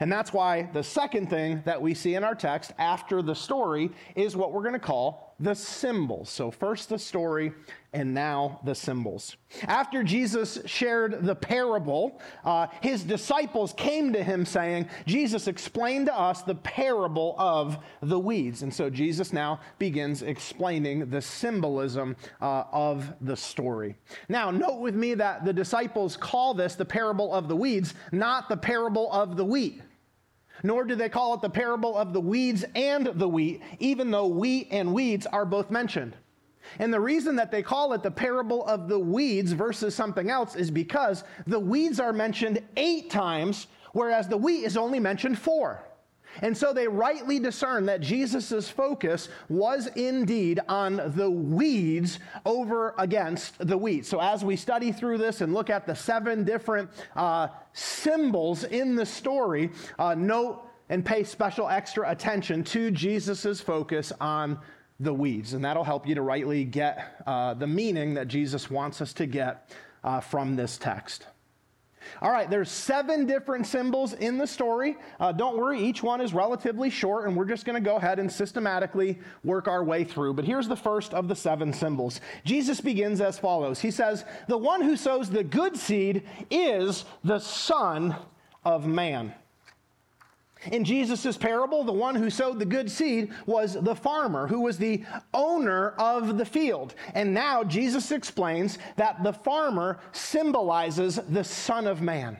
And 0.00 0.10
that's 0.10 0.32
why 0.32 0.68
the 0.72 0.82
second 0.82 1.30
thing 1.30 1.62
that 1.66 1.80
we 1.80 1.94
see 1.94 2.16
in 2.16 2.24
our 2.24 2.34
text 2.34 2.72
after 2.78 3.22
the 3.22 3.34
story 3.34 3.90
is 4.16 4.36
what 4.36 4.52
we're 4.52 4.62
going 4.62 4.72
to 4.72 4.80
call 4.80 5.27
the 5.40 5.54
symbols. 5.54 6.28
So, 6.28 6.50
first 6.50 6.88
the 6.88 6.98
story, 6.98 7.52
and 7.92 8.12
now 8.12 8.60
the 8.64 8.74
symbols. 8.74 9.36
After 9.62 10.02
Jesus 10.02 10.58
shared 10.66 11.24
the 11.24 11.34
parable, 11.34 12.20
uh, 12.44 12.66
his 12.82 13.02
disciples 13.02 13.72
came 13.72 14.12
to 14.12 14.22
him 14.22 14.44
saying, 14.44 14.88
Jesus 15.06 15.46
explained 15.46 16.06
to 16.06 16.18
us 16.18 16.42
the 16.42 16.56
parable 16.56 17.34
of 17.38 17.78
the 18.02 18.18
weeds. 18.18 18.62
And 18.62 18.74
so, 18.74 18.90
Jesus 18.90 19.32
now 19.32 19.60
begins 19.78 20.22
explaining 20.22 21.08
the 21.08 21.22
symbolism 21.22 22.16
uh, 22.40 22.64
of 22.72 23.14
the 23.20 23.36
story. 23.36 23.94
Now, 24.28 24.50
note 24.50 24.80
with 24.80 24.96
me 24.96 25.14
that 25.14 25.44
the 25.44 25.52
disciples 25.52 26.16
call 26.16 26.54
this 26.54 26.74
the 26.74 26.84
parable 26.84 27.32
of 27.32 27.48
the 27.48 27.56
weeds, 27.56 27.94
not 28.10 28.48
the 28.48 28.56
parable 28.56 29.10
of 29.12 29.36
the 29.36 29.44
wheat 29.44 29.82
nor 30.62 30.84
do 30.84 30.94
they 30.94 31.08
call 31.08 31.34
it 31.34 31.42
the 31.42 31.50
parable 31.50 31.96
of 31.96 32.12
the 32.12 32.20
weeds 32.20 32.64
and 32.74 33.06
the 33.06 33.28
wheat, 33.28 33.62
even 33.78 34.10
though 34.10 34.26
wheat 34.26 34.68
and 34.70 34.92
weeds 34.92 35.26
are 35.26 35.44
both 35.44 35.70
mentioned. 35.70 36.16
And 36.78 36.92
the 36.92 37.00
reason 37.00 37.36
that 37.36 37.50
they 37.50 37.62
call 37.62 37.92
it 37.94 38.02
the 38.02 38.10
parable 38.10 38.66
of 38.66 38.88
the 38.88 38.98
weeds 38.98 39.52
versus 39.52 39.94
something 39.94 40.30
else 40.30 40.54
is 40.54 40.70
because 40.70 41.24
the 41.46 41.58
weeds 41.58 41.98
are 41.98 42.12
mentioned 42.12 42.62
eight 42.76 43.10
times, 43.10 43.68
whereas 43.92 44.28
the 44.28 44.36
wheat 44.36 44.64
is 44.64 44.76
only 44.76 45.00
mentioned 45.00 45.38
four. 45.38 45.82
And 46.42 46.56
so 46.56 46.72
they 46.72 46.86
rightly 46.86 47.38
discern 47.38 47.86
that 47.86 48.00
Jesus' 48.00 48.68
focus 48.68 49.28
was 49.48 49.88
indeed 49.96 50.60
on 50.68 51.12
the 51.16 51.30
weeds 51.30 52.18
over 52.46 52.94
against 52.98 53.58
the 53.66 53.76
wheat. 53.76 54.06
So 54.06 54.20
as 54.20 54.44
we 54.44 54.56
study 54.56 54.92
through 54.92 55.18
this 55.18 55.40
and 55.40 55.52
look 55.52 55.70
at 55.70 55.86
the 55.86 55.94
seven 55.94 56.44
different 56.44 56.90
uh, 57.16 57.48
symbols 57.72 58.64
in 58.64 58.94
the 58.94 59.06
story, 59.06 59.70
uh, 59.98 60.14
note 60.14 60.64
and 60.88 61.04
pay 61.04 61.24
special 61.24 61.68
extra 61.68 62.08
attention 62.10 62.64
to 62.64 62.90
Jesus' 62.90 63.60
focus 63.60 64.12
on 64.20 64.58
the 65.00 65.12
weeds. 65.12 65.52
And 65.54 65.64
that'll 65.64 65.84
help 65.84 66.06
you 66.06 66.14
to 66.14 66.22
rightly 66.22 66.64
get 66.64 67.22
uh, 67.26 67.54
the 67.54 67.66
meaning 67.66 68.14
that 68.14 68.28
Jesus 68.28 68.70
wants 68.70 69.00
us 69.00 69.12
to 69.14 69.26
get 69.26 69.70
uh, 70.02 70.20
from 70.20 70.56
this 70.56 70.78
text. 70.78 71.26
All 72.22 72.30
right, 72.30 72.48
there's 72.48 72.70
seven 72.70 73.26
different 73.26 73.66
symbols 73.66 74.12
in 74.12 74.38
the 74.38 74.46
story. 74.46 74.96
Uh, 75.20 75.32
don't 75.32 75.56
worry, 75.56 75.80
each 75.80 76.02
one 76.02 76.20
is 76.20 76.32
relatively 76.32 76.90
short, 76.90 77.26
and 77.26 77.36
we're 77.36 77.44
just 77.44 77.64
going 77.64 77.82
to 77.82 77.84
go 77.84 77.96
ahead 77.96 78.18
and 78.18 78.30
systematically 78.30 79.18
work 79.44 79.68
our 79.68 79.84
way 79.84 80.04
through. 80.04 80.34
But 80.34 80.44
here's 80.44 80.68
the 80.68 80.76
first 80.76 81.14
of 81.14 81.28
the 81.28 81.36
seven 81.36 81.72
symbols. 81.72 82.20
Jesus 82.44 82.80
begins 82.80 83.20
as 83.20 83.38
follows 83.38 83.80
He 83.80 83.90
says, 83.90 84.24
The 84.48 84.58
one 84.58 84.82
who 84.82 84.96
sows 84.96 85.30
the 85.30 85.44
good 85.44 85.76
seed 85.76 86.22
is 86.50 87.04
the 87.24 87.38
Son 87.38 88.16
of 88.64 88.86
Man. 88.86 89.34
In 90.66 90.84
Jesus' 90.84 91.36
parable, 91.36 91.84
the 91.84 91.92
one 91.92 92.14
who 92.14 92.30
sowed 92.30 92.58
the 92.58 92.64
good 92.64 92.90
seed 92.90 93.32
was 93.46 93.74
the 93.74 93.94
farmer, 93.94 94.48
who 94.48 94.60
was 94.60 94.76
the 94.76 95.04
owner 95.32 95.90
of 95.98 96.36
the 96.36 96.44
field. 96.44 96.94
And 97.14 97.32
now 97.32 97.62
Jesus 97.62 98.10
explains 98.10 98.78
that 98.96 99.22
the 99.22 99.32
farmer 99.32 100.00
symbolizes 100.12 101.20
the 101.28 101.44
Son 101.44 101.86
of 101.86 102.02
Man. 102.02 102.38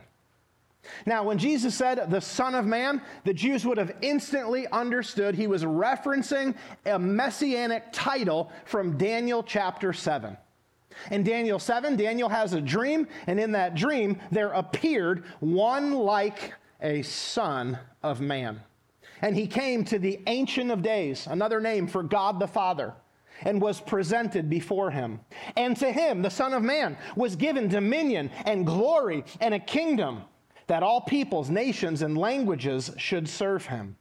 Now, 1.06 1.22
when 1.22 1.38
Jesus 1.38 1.75
said 1.75 2.10
the 2.10 2.20
Son 2.20 2.54
of 2.54 2.66
Man, 2.66 3.02
the 3.25 3.34
Jews 3.34 3.64
would 3.66 3.78
have 3.78 3.94
instantly 4.00 4.66
understood 4.68 5.34
he 5.34 5.46
was 5.46 5.64
referencing 5.64 6.54
a 6.87 6.98
messianic 6.98 7.84
title 7.92 8.50
from 8.64 8.96
Daniel 8.96 9.42
chapter 9.42 9.92
7. 9.92 10.37
In 11.10 11.22
Daniel 11.22 11.58
7, 11.58 11.96
Daniel 11.96 12.28
has 12.28 12.54
a 12.54 12.60
dream, 12.60 13.06
and 13.26 13.38
in 13.38 13.52
that 13.52 13.75
dream, 13.75 14.18
there 14.32 14.50
appeared 14.50 15.25
one 15.40 15.92
like 15.92 16.54
a 16.80 17.02
son 17.02 17.78
of 18.02 18.20
man. 18.20 18.61
And 19.20 19.35
he 19.35 19.47
came 19.47 19.85
to 19.87 19.99
the 19.99 20.20
Ancient 20.26 20.70
of 20.70 20.82
Days, 20.82 21.26
another 21.26 21.61
name 21.61 21.87
for 21.87 22.02
God 22.02 22.38
the 22.38 22.47
Father, 22.47 22.94
and 23.42 23.61
was 23.61 23.80
presented 23.80 24.49
before 24.49 24.90
him. 24.90 25.20
And 25.56 25.76
to 25.78 25.90
him, 25.90 26.23
the 26.23 26.30
Son 26.30 26.52
of 26.52 26.62
Man, 26.62 26.97
was 27.16 27.37
given 27.37 27.68
dominion 27.68 28.30
and 28.44 28.66
glory 28.66 29.25
and 29.40 29.54
a 29.54 29.61
kingdom 29.61 30.23
that 30.66 30.82
all 30.82 31.00
peoples, 31.00 31.50
nations, 31.50 32.02
and 32.02 32.16
languages 32.16 32.92
should 32.97 33.28
serve 33.28 33.66
him. 33.66 33.97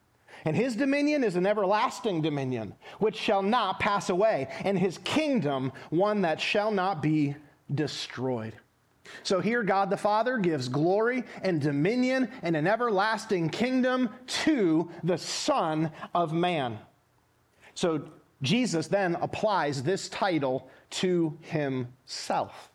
And 0.45 0.55
his 0.55 0.75
dominion 0.75 1.23
is 1.23 1.35
an 1.35 1.47
everlasting 1.47 2.21
dominion, 2.21 2.75
which 2.99 3.15
shall 3.15 3.41
not 3.41 3.79
pass 3.79 4.09
away, 4.09 4.47
and 4.63 4.77
his 4.77 4.99
kingdom 4.99 5.71
one 5.89 6.21
that 6.21 6.39
shall 6.39 6.71
not 6.71 7.01
be 7.01 7.35
destroyed. 7.73 8.53
So 9.23 9.39
here, 9.39 9.63
God 9.63 9.89
the 9.89 9.97
Father 9.97 10.37
gives 10.37 10.69
glory 10.69 11.23
and 11.43 11.61
dominion 11.61 12.29
and 12.41 12.55
an 12.55 12.67
everlasting 12.67 13.49
kingdom 13.49 14.09
to 14.43 14.89
the 15.03 15.17
Son 15.17 15.91
of 16.13 16.33
Man. 16.33 16.79
So 17.73 18.03
Jesus 18.41 18.87
then 18.87 19.15
applies 19.15 19.83
this 19.83 20.09
title 20.09 20.69
to 20.89 21.37
himself. 21.41 22.69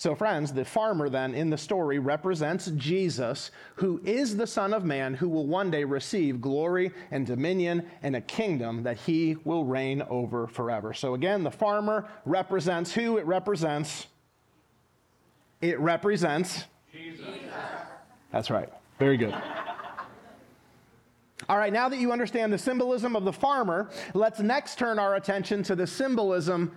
So, 0.00 0.14
friends, 0.14 0.54
the 0.54 0.64
farmer 0.64 1.10
then 1.10 1.34
in 1.34 1.50
the 1.50 1.58
story 1.58 1.98
represents 1.98 2.70
Jesus, 2.76 3.50
who 3.74 4.00
is 4.02 4.34
the 4.34 4.46
Son 4.46 4.72
of 4.72 4.82
Man, 4.82 5.12
who 5.12 5.28
will 5.28 5.46
one 5.46 5.70
day 5.70 5.84
receive 5.84 6.40
glory 6.40 6.92
and 7.10 7.26
dominion 7.26 7.86
and 8.02 8.16
a 8.16 8.22
kingdom 8.22 8.82
that 8.84 8.96
he 8.96 9.36
will 9.44 9.66
reign 9.66 10.00
over 10.08 10.46
forever. 10.46 10.94
So, 10.94 11.12
again, 11.12 11.42
the 11.42 11.50
farmer 11.50 12.08
represents 12.24 12.94
who? 12.94 13.18
It 13.18 13.26
represents 13.26 14.06
it 15.60 15.78
represents 15.80 16.64
Jesus. 16.92 17.26
That's 18.32 18.50
right. 18.50 18.68
Very 18.98 19.16
good. 19.16 19.34
All 21.48 21.56
right, 21.56 21.72
now 21.72 21.88
that 21.88 21.98
you 21.98 22.12
understand 22.12 22.52
the 22.52 22.58
symbolism 22.58 23.16
of 23.16 23.24
the 23.24 23.32
farmer, 23.32 23.90
let's 24.14 24.40
next 24.40 24.78
turn 24.78 24.98
our 24.98 25.16
attention 25.16 25.62
to 25.64 25.74
the 25.74 25.86
symbolism 25.86 26.76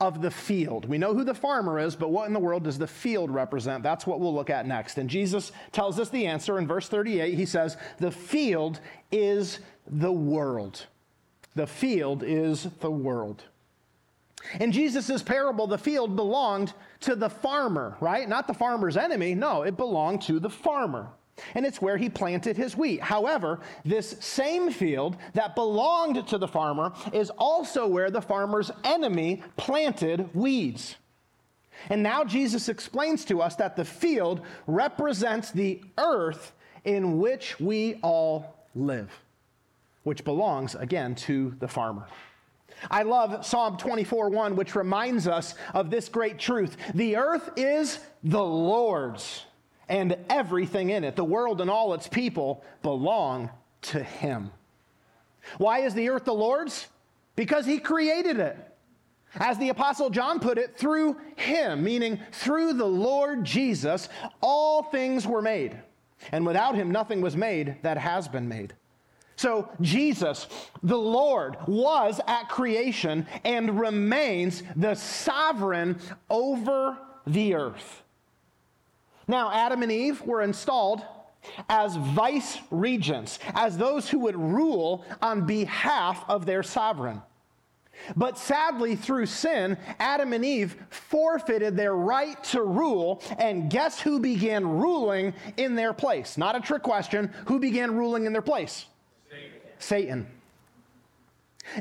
of 0.00 0.22
the 0.22 0.30
field. 0.30 0.86
We 0.86 0.98
know 0.98 1.14
who 1.14 1.24
the 1.24 1.34
farmer 1.34 1.78
is, 1.78 1.94
but 1.94 2.10
what 2.10 2.26
in 2.26 2.32
the 2.32 2.40
world 2.40 2.64
does 2.64 2.78
the 2.78 2.86
field 2.86 3.30
represent? 3.30 3.82
That's 3.82 4.06
what 4.06 4.20
we'll 4.20 4.34
look 4.34 4.50
at 4.50 4.66
next. 4.66 4.98
And 4.98 5.08
Jesus 5.08 5.52
tells 5.72 6.00
us 6.00 6.08
the 6.10 6.26
answer 6.26 6.58
in 6.58 6.66
verse 6.66 6.88
38. 6.88 7.34
He 7.34 7.44
says, 7.44 7.76
The 7.98 8.10
field 8.10 8.80
is 9.12 9.60
the 9.86 10.12
world. 10.12 10.86
The 11.54 11.66
field 11.66 12.22
is 12.24 12.68
the 12.80 12.90
world. 12.90 13.44
In 14.60 14.72
Jesus' 14.72 15.22
parable, 15.22 15.66
the 15.66 15.78
field 15.78 16.16
belonged 16.16 16.72
to 17.00 17.16
the 17.16 17.30
farmer, 17.30 17.96
right? 18.00 18.28
Not 18.28 18.46
the 18.46 18.54
farmer's 18.54 18.96
enemy. 18.96 19.34
No, 19.34 19.62
it 19.62 19.76
belonged 19.76 20.22
to 20.22 20.38
the 20.38 20.50
farmer. 20.50 21.08
And 21.54 21.66
it's 21.66 21.82
where 21.82 21.96
he 21.96 22.08
planted 22.08 22.56
his 22.56 22.76
wheat. 22.76 23.00
However, 23.00 23.60
this 23.84 24.16
same 24.20 24.70
field 24.70 25.16
that 25.32 25.56
belonged 25.56 26.28
to 26.28 26.38
the 26.38 26.46
farmer 26.46 26.92
is 27.12 27.30
also 27.30 27.88
where 27.88 28.10
the 28.10 28.22
farmer's 28.22 28.70
enemy 28.84 29.42
planted 29.56 30.32
weeds. 30.34 30.96
And 31.90 32.02
now 32.02 32.24
Jesus 32.24 32.68
explains 32.68 33.24
to 33.26 33.42
us 33.42 33.56
that 33.56 33.76
the 33.76 33.84
field 33.84 34.42
represents 34.66 35.50
the 35.50 35.82
earth 35.98 36.52
in 36.84 37.18
which 37.18 37.58
we 37.58 37.98
all 38.02 38.56
live, 38.74 39.10
which 40.04 40.24
belongs 40.24 40.74
again 40.76 41.14
to 41.16 41.54
the 41.58 41.68
farmer. 41.68 42.06
I 42.90 43.02
love 43.02 43.44
Psalm 43.44 43.76
24 43.76 44.30
1, 44.30 44.56
which 44.56 44.74
reminds 44.74 45.26
us 45.26 45.54
of 45.72 45.90
this 45.90 46.08
great 46.08 46.38
truth. 46.38 46.76
The 46.94 47.16
earth 47.16 47.50
is 47.56 47.98
the 48.22 48.44
Lord's, 48.44 49.44
and 49.88 50.16
everything 50.28 50.90
in 50.90 51.04
it, 51.04 51.16
the 51.16 51.24
world 51.24 51.60
and 51.60 51.70
all 51.70 51.94
its 51.94 52.08
people, 52.08 52.64
belong 52.82 53.50
to 53.82 54.02
Him. 54.02 54.50
Why 55.58 55.80
is 55.80 55.94
the 55.94 56.08
earth 56.08 56.24
the 56.24 56.34
Lord's? 56.34 56.86
Because 57.36 57.66
He 57.66 57.78
created 57.78 58.38
it. 58.38 58.56
As 59.36 59.58
the 59.58 59.70
Apostle 59.70 60.10
John 60.10 60.38
put 60.38 60.58
it, 60.58 60.76
through 60.76 61.16
Him, 61.36 61.82
meaning 61.82 62.20
through 62.32 62.74
the 62.74 62.86
Lord 62.86 63.44
Jesus, 63.44 64.08
all 64.40 64.84
things 64.84 65.26
were 65.26 65.42
made. 65.42 65.76
And 66.30 66.46
without 66.46 66.74
Him, 66.76 66.90
nothing 66.92 67.20
was 67.20 67.36
made 67.36 67.76
that 67.82 67.98
has 67.98 68.28
been 68.28 68.48
made. 68.48 68.74
So, 69.36 69.68
Jesus, 69.80 70.46
the 70.82 70.96
Lord, 70.96 71.56
was 71.66 72.20
at 72.26 72.48
creation 72.48 73.26
and 73.44 73.80
remains 73.80 74.62
the 74.76 74.94
sovereign 74.94 75.98
over 76.30 76.96
the 77.26 77.54
earth. 77.54 78.02
Now, 79.26 79.50
Adam 79.50 79.82
and 79.82 79.90
Eve 79.90 80.20
were 80.22 80.42
installed 80.42 81.02
as 81.68 81.96
vice 81.96 82.58
regents, 82.70 83.38
as 83.54 83.76
those 83.76 84.08
who 84.08 84.20
would 84.20 84.36
rule 84.36 85.04
on 85.20 85.46
behalf 85.46 86.24
of 86.28 86.46
their 86.46 86.62
sovereign. 86.62 87.20
But 88.16 88.38
sadly, 88.38 88.96
through 88.96 89.26
sin, 89.26 89.78
Adam 89.98 90.32
and 90.32 90.44
Eve 90.44 90.76
forfeited 90.90 91.76
their 91.76 91.94
right 91.94 92.42
to 92.44 92.62
rule, 92.62 93.22
and 93.38 93.70
guess 93.70 94.00
who 94.00 94.20
began 94.20 94.66
ruling 94.66 95.32
in 95.56 95.74
their 95.74 95.92
place? 95.92 96.36
Not 96.36 96.56
a 96.56 96.60
trick 96.60 96.82
question. 96.82 97.32
Who 97.46 97.58
began 97.58 97.94
ruling 97.96 98.26
in 98.26 98.32
their 98.32 98.42
place? 98.42 98.86
Satan. 99.78 100.26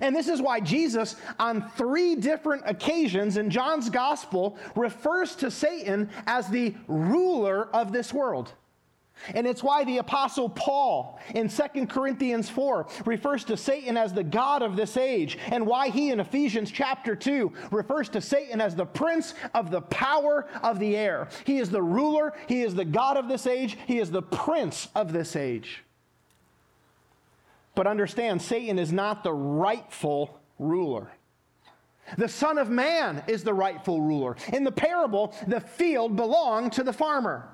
And 0.02 0.16
this 0.16 0.28
is 0.28 0.42
why 0.42 0.60
Jesus, 0.60 1.16
on 1.40 1.70
three 1.72 2.16
different 2.16 2.64
occasions 2.66 3.38
in 3.38 3.50
John's 3.50 3.90
gospel, 3.90 4.58
refers 4.76 5.36
to 5.38 5.52
Satan 5.52 6.10
as 6.26 6.48
the 6.48 6.74
ruler 6.88 7.68
of 7.74 7.92
this 7.92 8.14
world. 8.14 8.54
And 9.36 9.46
it's 9.46 9.64
why 9.64 9.84
the 9.84 10.00
Apostle 10.00 10.50
Paul 10.50 11.20
in 11.36 11.48
2 11.48 11.86
Corinthians 11.88 12.50
4 12.50 12.88
refers 13.06 13.44
to 13.46 13.56
Satan 13.56 13.96
as 13.96 14.12
the 14.12 14.24
God 14.24 14.62
of 14.62 14.76
this 14.76 14.98
age, 14.98 15.38
and 15.52 15.68
why 15.68 15.90
he 15.90 16.10
in 16.12 16.20
Ephesians 16.20 16.72
chapter 16.72 17.16
2 17.16 17.52
refers 17.72 18.10
to 18.10 18.22
Satan 18.22 18.60
as 18.60 18.76
the 18.76 18.86
prince 18.86 19.36
of 19.54 19.70
the 19.70 19.82
power 19.82 20.48
of 20.64 20.80
the 20.80 20.98
air. 20.98 21.28
He 21.46 21.60
is 21.60 21.70
the 21.70 21.82
ruler, 21.82 22.34
he 22.48 22.64
is 22.64 22.74
the 22.74 22.86
God 22.86 23.16
of 23.18 23.30
this 23.30 23.46
age, 23.46 23.78
he 23.86 24.00
is 24.00 24.12
the 24.12 24.24
prince 24.24 24.90
of 24.96 25.14
this 25.14 25.36
age. 25.36 25.84
But 27.76 27.88
understand, 27.88 28.42
Satan 28.42 28.78
is 28.78 28.92
not 28.92 29.24
the 29.24 29.34
rightful 29.34 30.40
ruler. 30.60 31.12
The 32.18 32.28
Son 32.28 32.58
of 32.58 32.70
Man 32.70 33.24
is 33.28 33.44
the 33.44 33.54
rightful 33.54 34.02
ruler. 34.02 34.36
In 34.52 34.64
the 34.64 34.72
parable, 34.72 35.34
the 35.48 35.62
field 35.62 36.16
belonged 36.16 36.74
to 36.74 36.84
the 36.84 36.94
farmer. 36.94 37.50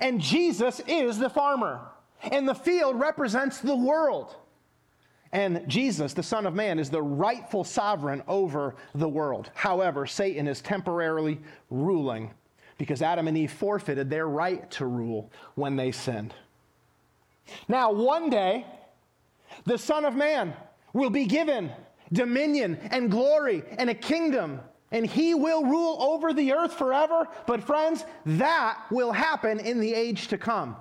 And 0.00 0.20
Jesus 0.20 0.80
is 0.86 1.18
the 1.18 1.28
farmer. 1.28 1.80
And 2.22 2.48
the 2.48 2.54
field 2.54 2.98
represents 2.98 3.60
the 3.60 3.76
world. 3.76 4.36
And 5.32 5.68
Jesus, 5.68 6.14
the 6.14 6.22
Son 6.22 6.46
of 6.46 6.54
Man, 6.54 6.78
is 6.78 6.88
the 6.88 7.02
rightful 7.02 7.64
sovereign 7.64 8.22
over 8.28 8.76
the 8.94 9.08
world. 9.08 9.50
However, 9.54 10.06
Satan 10.06 10.46
is 10.46 10.62
temporarily 10.62 11.40
ruling 11.70 12.32
because 12.78 13.02
Adam 13.02 13.26
and 13.28 13.36
Eve 13.36 13.52
forfeited 13.52 14.08
their 14.08 14.28
right 14.28 14.70
to 14.70 14.86
rule 14.86 15.30
when 15.56 15.74
they 15.76 15.90
sinned. 15.90 16.32
Now, 17.68 17.92
one 17.92 18.30
day, 18.30 18.64
the 19.64 19.78
Son 19.78 20.04
of 20.04 20.14
Man 20.14 20.54
will 20.92 21.10
be 21.10 21.26
given 21.26 21.70
dominion 22.12 22.78
and 22.90 23.10
glory 23.10 23.62
and 23.78 23.90
a 23.90 23.94
kingdom 23.94 24.60
and 24.94 25.04
he 25.04 25.34
will 25.34 25.64
rule 25.64 26.00
over 26.00 26.32
the 26.32 26.52
earth 26.52 26.74
forever. 26.74 27.26
But, 27.48 27.64
friends, 27.64 28.04
that 28.26 28.80
will 28.92 29.10
happen 29.10 29.58
in 29.58 29.80
the 29.80 29.92
age 29.92 30.28
to 30.28 30.38
come. 30.38 30.76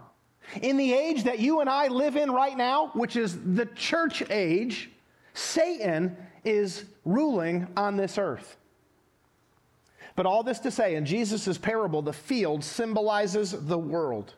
In 0.62 0.78
the 0.78 0.94
age 0.94 1.24
that 1.24 1.40
you 1.40 1.62
and 1.62 1.70
I 1.70 1.88
live 1.88 2.16
in 2.16 2.30
right 2.30 2.56
now, 2.56 2.92
which 2.94 3.16
is 3.16 3.40
the 3.56 3.66
church 3.66 4.22
age, 4.30 4.92
Satan 5.34 6.16
is 6.44 6.86
ruling 7.06 7.68
on 7.76 7.98
this 7.98 8.20
earth. 8.20 8.58
But 10.16 10.28
all 10.28 10.44
this 10.44 10.60
to 10.60 10.70
say, 10.70 10.94
in 10.94 11.08
Jesus' 11.08 11.58
parable, 11.58 12.04
the 12.04 12.14
field 12.14 12.64
symbolizes 12.64 13.66
the 13.66 13.80
world. 13.80 14.36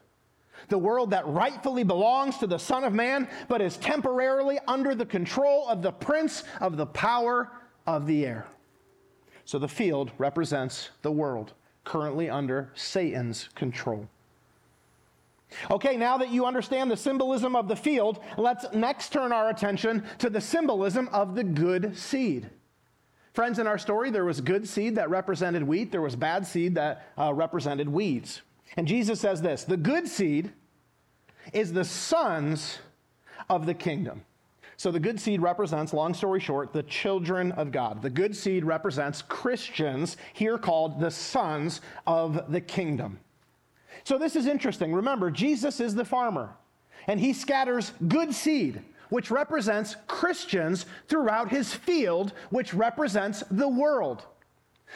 The 0.67 0.77
world 0.77 1.11
that 1.11 1.27
rightfully 1.27 1.83
belongs 1.83 2.37
to 2.39 2.47
the 2.47 2.57
Son 2.57 2.83
of 2.83 2.93
Man, 2.93 3.27
but 3.47 3.61
is 3.61 3.77
temporarily 3.77 4.59
under 4.67 4.95
the 4.95 5.05
control 5.05 5.67
of 5.67 5.81
the 5.81 5.91
prince 5.91 6.43
of 6.59 6.77
the 6.77 6.85
power 6.85 7.51
of 7.85 8.07
the 8.07 8.25
air. 8.25 8.47
So 9.45 9.59
the 9.59 9.67
field 9.67 10.11
represents 10.17 10.89
the 11.01 11.11
world 11.11 11.53
currently 11.83 12.29
under 12.29 12.71
Satan's 12.73 13.49
control. 13.55 14.07
Okay, 15.69 15.95
now 15.95 16.17
that 16.17 16.31
you 16.31 16.45
understand 16.45 16.89
the 16.89 16.97
symbolism 16.97 17.55
of 17.55 17.67
the 17.67 17.75
field, 17.75 18.19
let's 18.37 18.65
next 18.73 19.13
turn 19.13 19.31
our 19.31 19.49
attention 19.49 20.03
to 20.17 20.29
the 20.29 20.41
symbolism 20.41 21.07
of 21.09 21.35
the 21.35 21.43
good 21.43 21.97
seed. 21.97 22.49
Friends, 23.33 23.59
in 23.59 23.67
our 23.67 23.77
story, 23.77 24.09
there 24.09 24.25
was 24.25 24.41
good 24.41 24.67
seed 24.67 24.95
that 24.95 25.09
represented 25.09 25.63
wheat, 25.63 25.91
there 25.91 26.01
was 26.01 26.15
bad 26.15 26.47
seed 26.47 26.75
that 26.75 27.11
uh, 27.17 27.33
represented 27.33 27.87
weeds. 27.87 28.41
And 28.77 28.87
Jesus 28.87 29.19
says 29.19 29.41
this 29.41 29.63
the 29.63 29.77
good 29.77 30.07
seed 30.07 30.51
is 31.53 31.73
the 31.73 31.85
sons 31.85 32.79
of 33.49 33.65
the 33.65 33.73
kingdom. 33.73 34.23
So 34.77 34.91
the 34.91 34.99
good 34.99 35.19
seed 35.19 35.41
represents, 35.41 35.93
long 35.93 36.13
story 36.13 36.41
short, 36.41 36.73
the 36.73 36.83
children 36.83 37.53
of 37.53 37.71
God. 37.71 38.01
The 38.01 38.09
good 38.09 38.35
seed 38.35 38.65
represents 38.65 39.21
Christians, 39.21 40.17
here 40.33 40.57
called 40.57 40.99
the 40.99 41.11
sons 41.11 41.79
of 42.05 42.51
the 42.51 42.59
kingdom. 42.59 43.19
So 44.03 44.17
this 44.17 44.35
is 44.35 44.47
interesting. 44.47 44.93
Remember, 44.93 45.31
Jesus 45.31 45.79
is 45.79 45.95
the 45.95 46.03
farmer, 46.03 46.55
and 47.07 47.19
he 47.19 47.31
scatters 47.31 47.93
good 48.07 48.33
seed, 48.33 48.81
which 49.09 49.31
represents 49.31 49.95
Christians 50.07 50.85
throughout 51.07 51.49
his 51.49 51.73
field, 51.73 52.33
which 52.49 52.73
represents 52.73 53.43
the 53.49 53.69
world. 53.69 54.25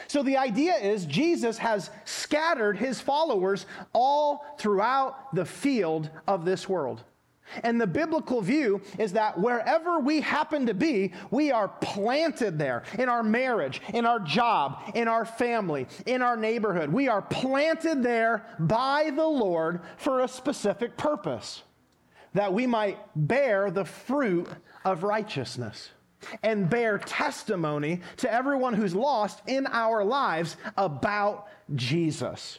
So 0.08 0.22
the 0.22 0.36
idea 0.36 0.74
is 0.74 1.06
Jesus 1.06 1.58
has 1.58 1.90
scattered 2.04 2.78
his 2.78 3.00
followers 3.00 3.66
all 3.92 4.44
throughout 4.58 5.34
the 5.34 5.44
field 5.44 6.10
of 6.26 6.44
this 6.44 6.68
world. 6.68 7.02
And 7.62 7.80
the 7.80 7.86
biblical 7.86 8.40
view 8.40 8.80
is 8.98 9.12
that 9.14 9.38
wherever 9.38 9.98
we 9.98 10.20
happen 10.20 10.66
to 10.66 10.74
be, 10.74 11.12
we 11.30 11.50
are 11.50 11.68
planted 11.68 12.58
there 12.58 12.84
in 12.98 13.08
our 13.08 13.22
marriage, 13.22 13.80
in 13.92 14.06
our 14.06 14.20
job, 14.20 14.92
in 14.94 15.08
our 15.08 15.24
family, 15.24 15.88
in 16.06 16.22
our 16.22 16.36
neighborhood. 16.36 16.92
We 16.92 17.08
are 17.08 17.22
planted 17.22 18.02
there 18.02 18.46
by 18.58 19.10
the 19.14 19.26
Lord 19.26 19.80
for 19.96 20.20
a 20.20 20.28
specific 20.28 20.96
purpose 20.96 21.62
that 22.34 22.52
we 22.52 22.66
might 22.66 22.98
bear 23.16 23.70
the 23.70 23.84
fruit 23.84 24.48
of 24.84 25.02
righteousness 25.02 25.90
and 26.42 26.68
bear 26.68 26.98
testimony 26.98 28.00
to 28.18 28.32
everyone 28.32 28.74
who's 28.74 28.94
lost 28.94 29.42
in 29.46 29.66
our 29.66 30.04
lives 30.04 30.56
about 30.76 31.48
Jesus. 31.74 32.58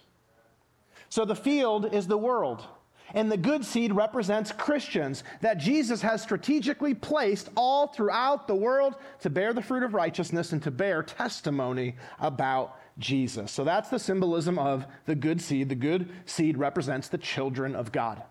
So 1.10 1.26
the 1.26 1.36
field 1.36 1.94
is 1.94 2.08
the 2.08 2.18
world. 2.18 2.66
And 3.14 3.30
the 3.30 3.38
good 3.38 3.66
seed 3.66 3.92
represents 3.92 4.52
Christians 4.52 5.24
that 5.42 5.58
Jesus 5.58 6.02
has 6.02 6.22
strategically 6.22 6.94
placed 6.94 7.50
all 7.58 7.88
throughout 7.88 8.48
the 8.48 8.56
world 8.56 8.96
to 9.20 9.30
bear 9.30 9.54
the 9.54 9.62
fruit 9.62 9.84
of 9.84 9.94
righteousness 9.94 10.54
and 10.54 10.64
to 10.64 10.72
bear 10.72 11.04
testimony 11.04 11.96
about 12.20 12.78
Jesus. 12.98 13.52
So 13.52 13.64
that's 13.64 13.90
the 13.90 14.00
symbolism 14.00 14.58
of 14.58 14.86
the 15.06 15.16
good 15.16 15.42
seed. 15.42 15.70
The 15.70 15.76
good 15.76 16.10
seed 16.26 16.58
represents 16.58 17.10
the 17.10 17.18
children 17.18 17.76
of 17.76 17.92
God. 17.92 18.24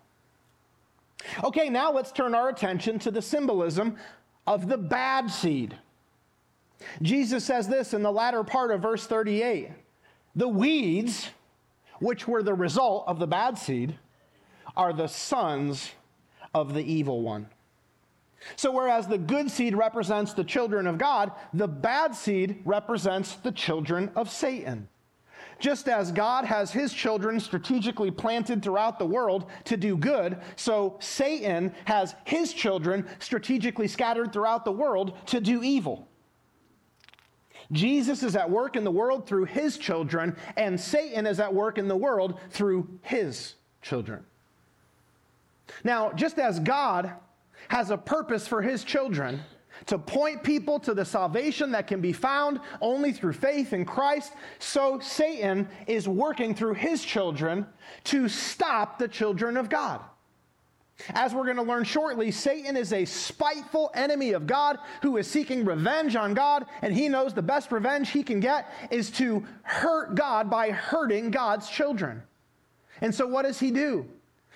Okay, 1.43 1.69
now 1.69 1.91
let's 1.91 2.11
turn 2.11 2.33
our 2.33 2.49
attention 2.49 2.97
to 2.99 3.11
the 3.11 3.21
symbolism 3.21 3.97
of 4.51 4.67
the 4.67 4.77
bad 4.77 5.31
seed. 5.31 5.77
Jesus 7.01 7.45
says 7.45 7.69
this 7.69 7.93
in 7.93 8.03
the 8.03 8.11
latter 8.11 8.43
part 8.43 8.71
of 8.71 8.81
verse 8.81 9.07
38 9.07 9.69
The 10.35 10.47
weeds, 10.47 11.29
which 11.99 12.27
were 12.27 12.43
the 12.43 12.53
result 12.53 13.05
of 13.07 13.17
the 13.17 13.27
bad 13.27 13.57
seed, 13.57 13.95
are 14.75 14.91
the 14.91 15.07
sons 15.07 15.91
of 16.53 16.73
the 16.73 16.83
evil 16.83 17.21
one. 17.21 17.47
So, 18.57 18.71
whereas 18.71 19.07
the 19.07 19.17
good 19.17 19.49
seed 19.49 19.73
represents 19.73 20.33
the 20.33 20.43
children 20.43 20.85
of 20.85 20.97
God, 20.97 21.31
the 21.53 21.67
bad 21.67 22.13
seed 22.13 22.61
represents 22.65 23.35
the 23.35 23.53
children 23.53 24.11
of 24.15 24.29
Satan. 24.29 24.89
Just 25.61 25.87
as 25.87 26.11
God 26.11 26.43
has 26.43 26.71
his 26.71 26.91
children 26.91 27.39
strategically 27.39 28.09
planted 28.09 28.63
throughout 28.63 28.97
the 28.97 29.05
world 29.05 29.45
to 29.65 29.77
do 29.77 29.95
good, 29.95 30.39
so 30.55 30.97
Satan 30.99 31.71
has 31.85 32.15
his 32.25 32.51
children 32.51 33.07
strategically 33.19 33.87
scattered 33.87 34.33
throughout 34.33 34.65
the 34.65 34.71
world 34.71 35.15
to 35.27 35.39
do 35.39 35.61
evil. 35.61 36.07
Jesus 37.71 38.23
is 38.23 38.35
at 38.35 38.49
work 38.49 38.75
in 38.75 38.83
the 38.83 38.91
world 38.91 39.27
through 39.27 39.45
his 39.45 39.77
children, 39.77 40.35
and 40.57 40.79
Satan 40.79 41.27
is 41.27 41.39
at 41.39 41.53
work 41.53 41.77
in 41.77 41.87
the 41.87 41.95
world 41.95 42.39
through 42.49 42.99
his 43.03 43.53
children. 43.83 44.25
Now, 45.83 46.11
just 46.11 46.39
as 46.39 46.59
God 46.59 47.13
has 47.67 47.91
a 47.91 47.97
purpose 47.97 48.47
for 48.47 48.63
his 48.63 48.83
children, 48.83 49.41
to 49.87 49.97
point 49.97 50.43
people 50.43 50.79
to 50.79 50.93
the 50.93 51.05
salvation 51.05 51.71
that 51.71 51.87
can 51.87 52.01
be 52.01 52.13
found 52.13 52.59
only 52.81 53.11
through 53.11 53.33
faith 53.33 53.73
in 53.73 53.85
Christ, 53.85 54.33
so 54.59 54.99
Satan 54.99 55.67
is 55.87 56.07
working 56.07 56.53
through 56.53 56.75
his 56.75 57.03
children 57.03 57.65
to 58.05 58.29
stop 58.29 58.99
the 58.99 59.07
children 59.07 59.57
of 59.57 59.69
God. 59.69 60.01
As 61.09 61.33
we're 61.33 61.45
going 61.45 61.57
to 61.57 61.63
learn 61.63 61.83
shortly, 61.83 62.31
Satan 62.31 62.77
is 62.77 62.93
a 62.93 63.05
spiteful 63.05 63.91
enemy 63.93 64.31
of 64.31 64.45
God 64.45 64.77
who 65.01 65.17
is 65.17 65.27
seeking 65.27 65.65
revenge 65.65 66.15
on 66.15 66.33
God, 66.33 66.65
and 66.81 66.93
he 66.93 67.09
knows 67.09 67.33
the 67.33 67.41
best 67.41 67.71
revenge 67.71 68.11
he 68.11 68.23
can 68.23 68.39
get 68.39 68.71
is 68.91 69.09
to 69.11 69.45
hurt 69.63 70.15
God 70.15 70.49
by 70.49 70.69
hurting 70.69 71.31
God's 71.31 71.69
children. 71.69 72.21
And 73.01 73.13
so, 73.13 73.25
what 73.25 73.43
does 73.43 73.59
he 73.59 73.71
do? 73.71 74.05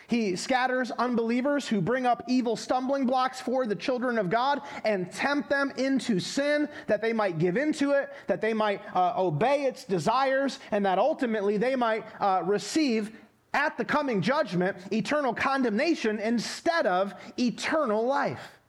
He 0.08 0.36
scatters 0.36 0.92
unbelievers 0.92 1.68
who 1.68 1.82
bring 1.82 2.06
up 2.06 2.24
evil 2.28 2.56
stumbling 2.56 3.06
blocks 3.06 3.42
for 3.42 3.66
the 3.66 3.76
children 3.76 4.18
of 4.18 4.30
God 4.30 4.62
and 4.84 5.12
tempt 5.12 5.50
them 5.50 5.72
into 5.78 6.20
sin 6.20 6.70
that 6.88 7.02
they 7.02 7.12
might 7.12 7.40
give 7.40 7.58
into 7.58 7.92
it, 7.92 8.14
that 8.28 8.42
they 8.42 8.54
might 8.54 8.82
uh, 8.96 9.14
obey 9.18 9.64
its 9.64 9.84
desires, 9.84 10.60
and 10.72 10.86
that 10.86 11.00
ultimately 11.00 11.58
they 11.58 11.76
might 11.76 12.06
uh, 12.20 12.42
receive 12.46 13.12
at 13.54 13.78
the 13.78 13.86
coming 13.86 14.22
judgment 14.22 14.78
eternal 14.92 15.34
condemnation 15.34 16.20
instead 16.20 16.86
of 16.86 17.14
eternal 17.40 18.06
life. 18.06 18.60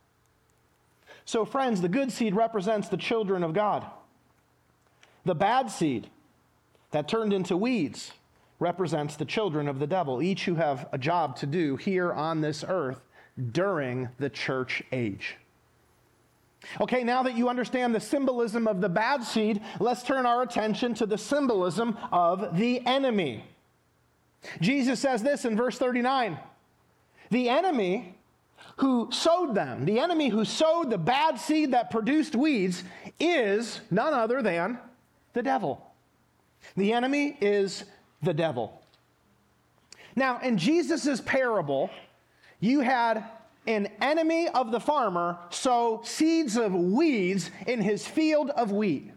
So, 1.25 1.45
friends, 1.45 1.81
the 1.81 1.89
good 1.89 2.13
seed 2.13 2.35
represents 2.37 2.89
the 2.89 2.97
children 2.97 3.43
of 3.43 3.53
God. 3.53 3.85
The 5.25 5.35
bad 5.35 5.71
seed 5.73 6.09
that 6.93 7.09
turned 7.09 7.33
into 7.33 7.57
weeds 7.57 8.13
represents 8.59 9.17
the 9.17 9.25
children 9.25 9.69
of 9.69 9.79
the 9.79 9.87
devil, 9.87 10.23
each 10.23 10.45
who 10.45 10.55
have 10.55 10.89
a 10.93 10.99
job 10.99 11.37
to 11.37 11.47
do 11.47 11.77
here 11.77 12.13
on 12.13 12.41
this 12.41 12.65
earth 12.67 13.01
during 13.53 14.09
the 14.19 14.31
church 14.31 14.83
age. 14.93 15.37
Okay, 16.81 17.05
now 17.05 17.23
that 17.23 17.37
you 17.37 17.49
understand 17.49 17.95
the 17.95 18.01
symbolism 18.01 18.67
of 18.67 18.81
the 18.81 18.89
bad 18.89 19.23
seed, 19.23 19.61
let's 19.79 20.03
turn 20.03 20.27
our 20.27 20.43
attention 20.43 20.95
to 20.95 21.07
the 21.07 21.19
symbolism 21.19 21.97
of 22.11 22.57
the 22.57 22.85
enemy. 22.87 23.45
Jesus 24.61 25.01
says 25.01 25.23
this 25.23 25.45
in 25.45 25.57
verse 25.57 25.79
39 25.79 26.39
The 27.31 27.49
enemy 27.49 28.17
who 28.79 29.09
sowed 29.11 29.55
them, 29.55 29.85
the 29.85 29.99
enemy 29.99 30.29
who 30.29 30.45
sowed 30.45 30.91
the 30.91 30.99
bad 30.99 31.39
seed 31.39 31.73
that 31.73 31.91
produced 31.91 32.35
weeds, 32.35 32.85
is 33.21 33.81
none 33.91 34.13
other 34.13 34.43
than 34.43 34.79
the 35.33 35.43
devil. 35.43 35.83
The 36.77 36.93
enemy 36.93 37.37
is 37.41 37.85
the 38.27 38.35
devil. 38.35 38.83
Now, 40.15 40.41
in 40.41 40.59
Jesus' 40.59 41.23
parable, 41.23 41.91
you 42.61 42.81
had 42.81 43.25
an 43.67 43.89
enemy 44.01 44.49
of 44.49 44.71
the 44.71 44.81
farmer 44.81 45.39
sow 45.51 46.03
seeds 46.05 46.57
of 46.57 46.75
weeds 46.75 47.51
in 47.67 47.81
his 47.81 48.07
field 48.07 48.51
of 48.51 48.71
wheat. 48.71 49.13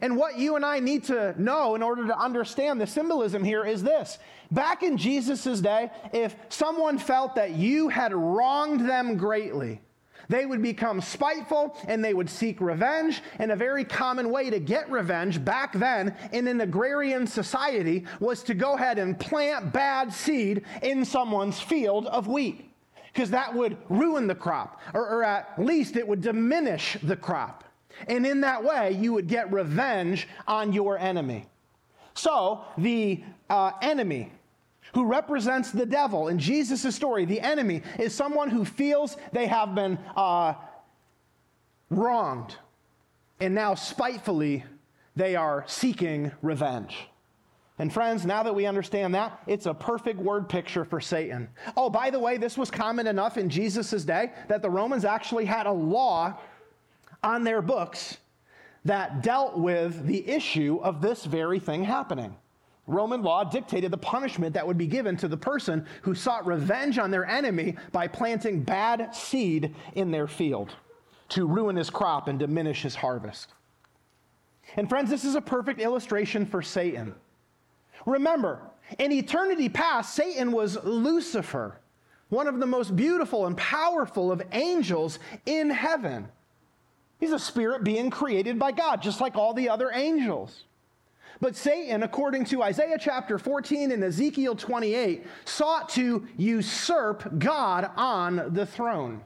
And 0.00 0.16
what 0.16 0.38
you 0.38 0.56
and 0.56 0.64
I 0.64 0.80
need 0.80 1.04
to 1.04 1.40
know 1.40 1.74
in 1.74 1.82
order 1.82 2.06
to 2.06 2.18
understand 2.18 2.80
the 2.80 2.86
symbolism 2.86 3.44
here 3.44 3.64
is 3.64 3.82
this. 3.82 4.18
Back 4.50 4.82
in 4.82 4.96
Jesus' 4.96 5.60
day, 5.60 5.90
if 6.12 6.34
someone 6.48 6.98
felt 6.98 7.36
that 7.36 7.52
you 7.52 7.88
had 7.88 8.12
wronged 8.12 8.88
them 8.88 9.16
greatly, 9.16 9.80
they 10.28 10.46
would 10.46 10.62
become 10.62 11.00
spiteful 11.00 11.76
and 11.86 12.04
they 12.04 12.14
would 12.14 12.30
seek 12.30 12.60
revenge. 12.60 13.22
And 13.38 13.52
a 13.52 13.56
very 13.56 13.84
common 13.84 14.30
way 14.30 14.50
to 14.50 14.58
get 14.58 14.90
revenge 14.90 15.44
back 15.44 15.72
then 15.72 16.14
in 16.32 16.46
an 16.48 16.60
agrarian 16.60 17.26
society 17.26 18.04
was 18.20 18.42
to 18.44 18.54
go 18.54 18.74
ahead 18.74 18.98
and 18.98 19.18
plant 19.18 19.72
bad 19.72 20.12
seed 20.12 20.62
in 20.82 21.04
someone's 21.04 21.60
field 21.60 22.06
of 22.06 22.26
wheat 22.26 22.70
because 23.12 23.30
that 23.30 23.54
would 23.54 23.76
ruin 23.88 24.26
the 24.26 24.34
crop, 24.34 24.80
or, 24.92 25.08
or, 25.08 25.22
at 25.22 25.56
least 25.56 25.96
it 25.96 26.06
would 26.06 26.20
diminish 26.20 26.96
the 27.04 27.14
crop. 27.14 27.62
And 28.08 28.26
in 28.26 28.40
that 28.40 28.64
way, 28.64 28.90
you 28.90 29.12
would 29.12 29.28
get 29.28 29.52
revenge 29.52 30.26
on 30.48 30.72
your 30.72 30.98
enemy. 30.98 31.46
So, 32.14 32.64
the 32.76 33.22
uh, 33.48 33.70
enemy, 33.82 34.32
who 34.94 35.04
represents 35.04 35.70
the 35.70 35.86
devil 35.86 36.28
in 36.28 36.38
Jesus' 36.38 36.94
story, 36.94 37.24
the 37.24 37.40
enemy, 37.40 37.82
is 37.98 38.14
someone 38.14 38.48
who 38.48 38.64
feels 38.64 39.16
they 39.32 39.46
have 39.46 39.74
been 39.74 39.98
uh, 40.16 40.54
wronged. 41.90 42.56
And 43.40 43.54
now, 43.54 43.74
spitefully, 43.74 44.64
they 45.16 45.36
are 45.36 45.64
seeking 45.66 46.30
revenge. 46.42 47.08
And 47.78 47.92
friends, 47.92 48.24
now 48.24 48.44
that 48.44 48.54
we 48.54 48.66
understand 48.66 49.16
that, 49.16 49.40
it's 49.48 49.66
a 49.66 49.74
perfect 49.74 50.20
word 50.20 50.48
picture 50.48 50.84
for 50.84 51.00
Satan. 51.00 51.48
Oh, 51.76 51.90
by 51.90 52.10
the 52.10 52.20
way, 52.20 52.36
this 52.36 52.56
was 52.56 52.70
common 52.70 53.08
enough 53.08 53.36
in 53.36 53.50
Jesus' 53.50 54.04
day 54.04 54.32
that 54.46 54.62
the 54.62 54.70
Romans 54.70 55.04
actually 55.04 55.44
had 55.44 55.66
a 55.66 55.72
law 55.72 56.38
on 57.24 57.42
their 57.42 57.60
books 57.60 58.18
that 58.84 59.22
dealt 59.22 59.58
with 59.58 60.06
the 60.06 60.28
issue 60.28 60.78
of 60.82 61.00
this 61.00 61.24
very 61.24 61.58
thing 61.58 61.82
happening. 61.82 62.36
Roman 62.86 63.22
law 63.22 63.44
dictated 63.44 63.90
the 63.90 63.98
punishment 63.98 64.52
that 64.54 64.66
would 64.66 64.76
be 64.76 64.86
given 64.86 65.16
to 65.16 65.28
the 65.28 65.36
person 65.36 65.86
who 66.02 66.14
sought 66.14 66.46
revenge 66.46 66.98
on 66.98 67.10
their 67.10 67.24
enemy 67.24 67.76
by 67.92 68.06
planting 68.06 68.60
bad 68.60 69.14
seed 69.14 69.74
in 69.94 70.10
their 70.10 70.26
field 70.26 70.74
to 71.30 71.46
ruin 71.46 71.76
his 71.76 71.88
crop 71.88 72.28
and 72.28 72.38
diminish 72.38 72.82
his 72.82 72.94
harvest. 72.94 73.48
And 74.76 74.88
friends, 74.88 75.08
this 75.08 75.24
is 75.24 75.34
a 75.34 75.40
perfect 75.40 75.80
illustration 75.80 76.44
for 76.44 76.60
Satan. 76.60 77.14
Remember, 78.06 78.60
in 78.98 79.12
eternity 79.12 79.68
past, 79.68 80.14
Satan 80.14 80.52
was 80.52 80.82
Lucifer, 80.84 81.80
one 82.28 82.46
of 82.46 82.60
the 82.60 82.66
most 82.66 82.94
beautiful 82.94 83.46
and 83.46 83.56
powerful 83.56 84.30
of 84.30 84.42
angels 84.52 85.18
in 85.46 85.70
heaven. 85.70 86.28
He's 87.18 87.32
a 87.32 87.38
spirit 87.38 87.84
being 87.84 88.10
created 88.10 88.58
by 88.58 88.72
God, 88.72 89.00
just 89.00 89.20
like 89.20 89.36
all 89.36 89.54
the 89.54 89.70
other 89.70 89.90
angels. 89.92 90.64
But 91.40 91.56
Satan, 91.56 92.02
according 92.02 92.44
to 92.46 92.62
Isaiah 92.62 92.98
chapter 92.98 93.38
14 93.38 93.90
and 93.92 94.04
Ezekiel 94.04 94.54
28, 94.54 95.26
sought 95.44 95.88
to 95.90 96.26
usurp 96.36 97.38
God 97.38 97.90
on 97.96 98.52
the 98.54 98.66
throne. 98.66 99.22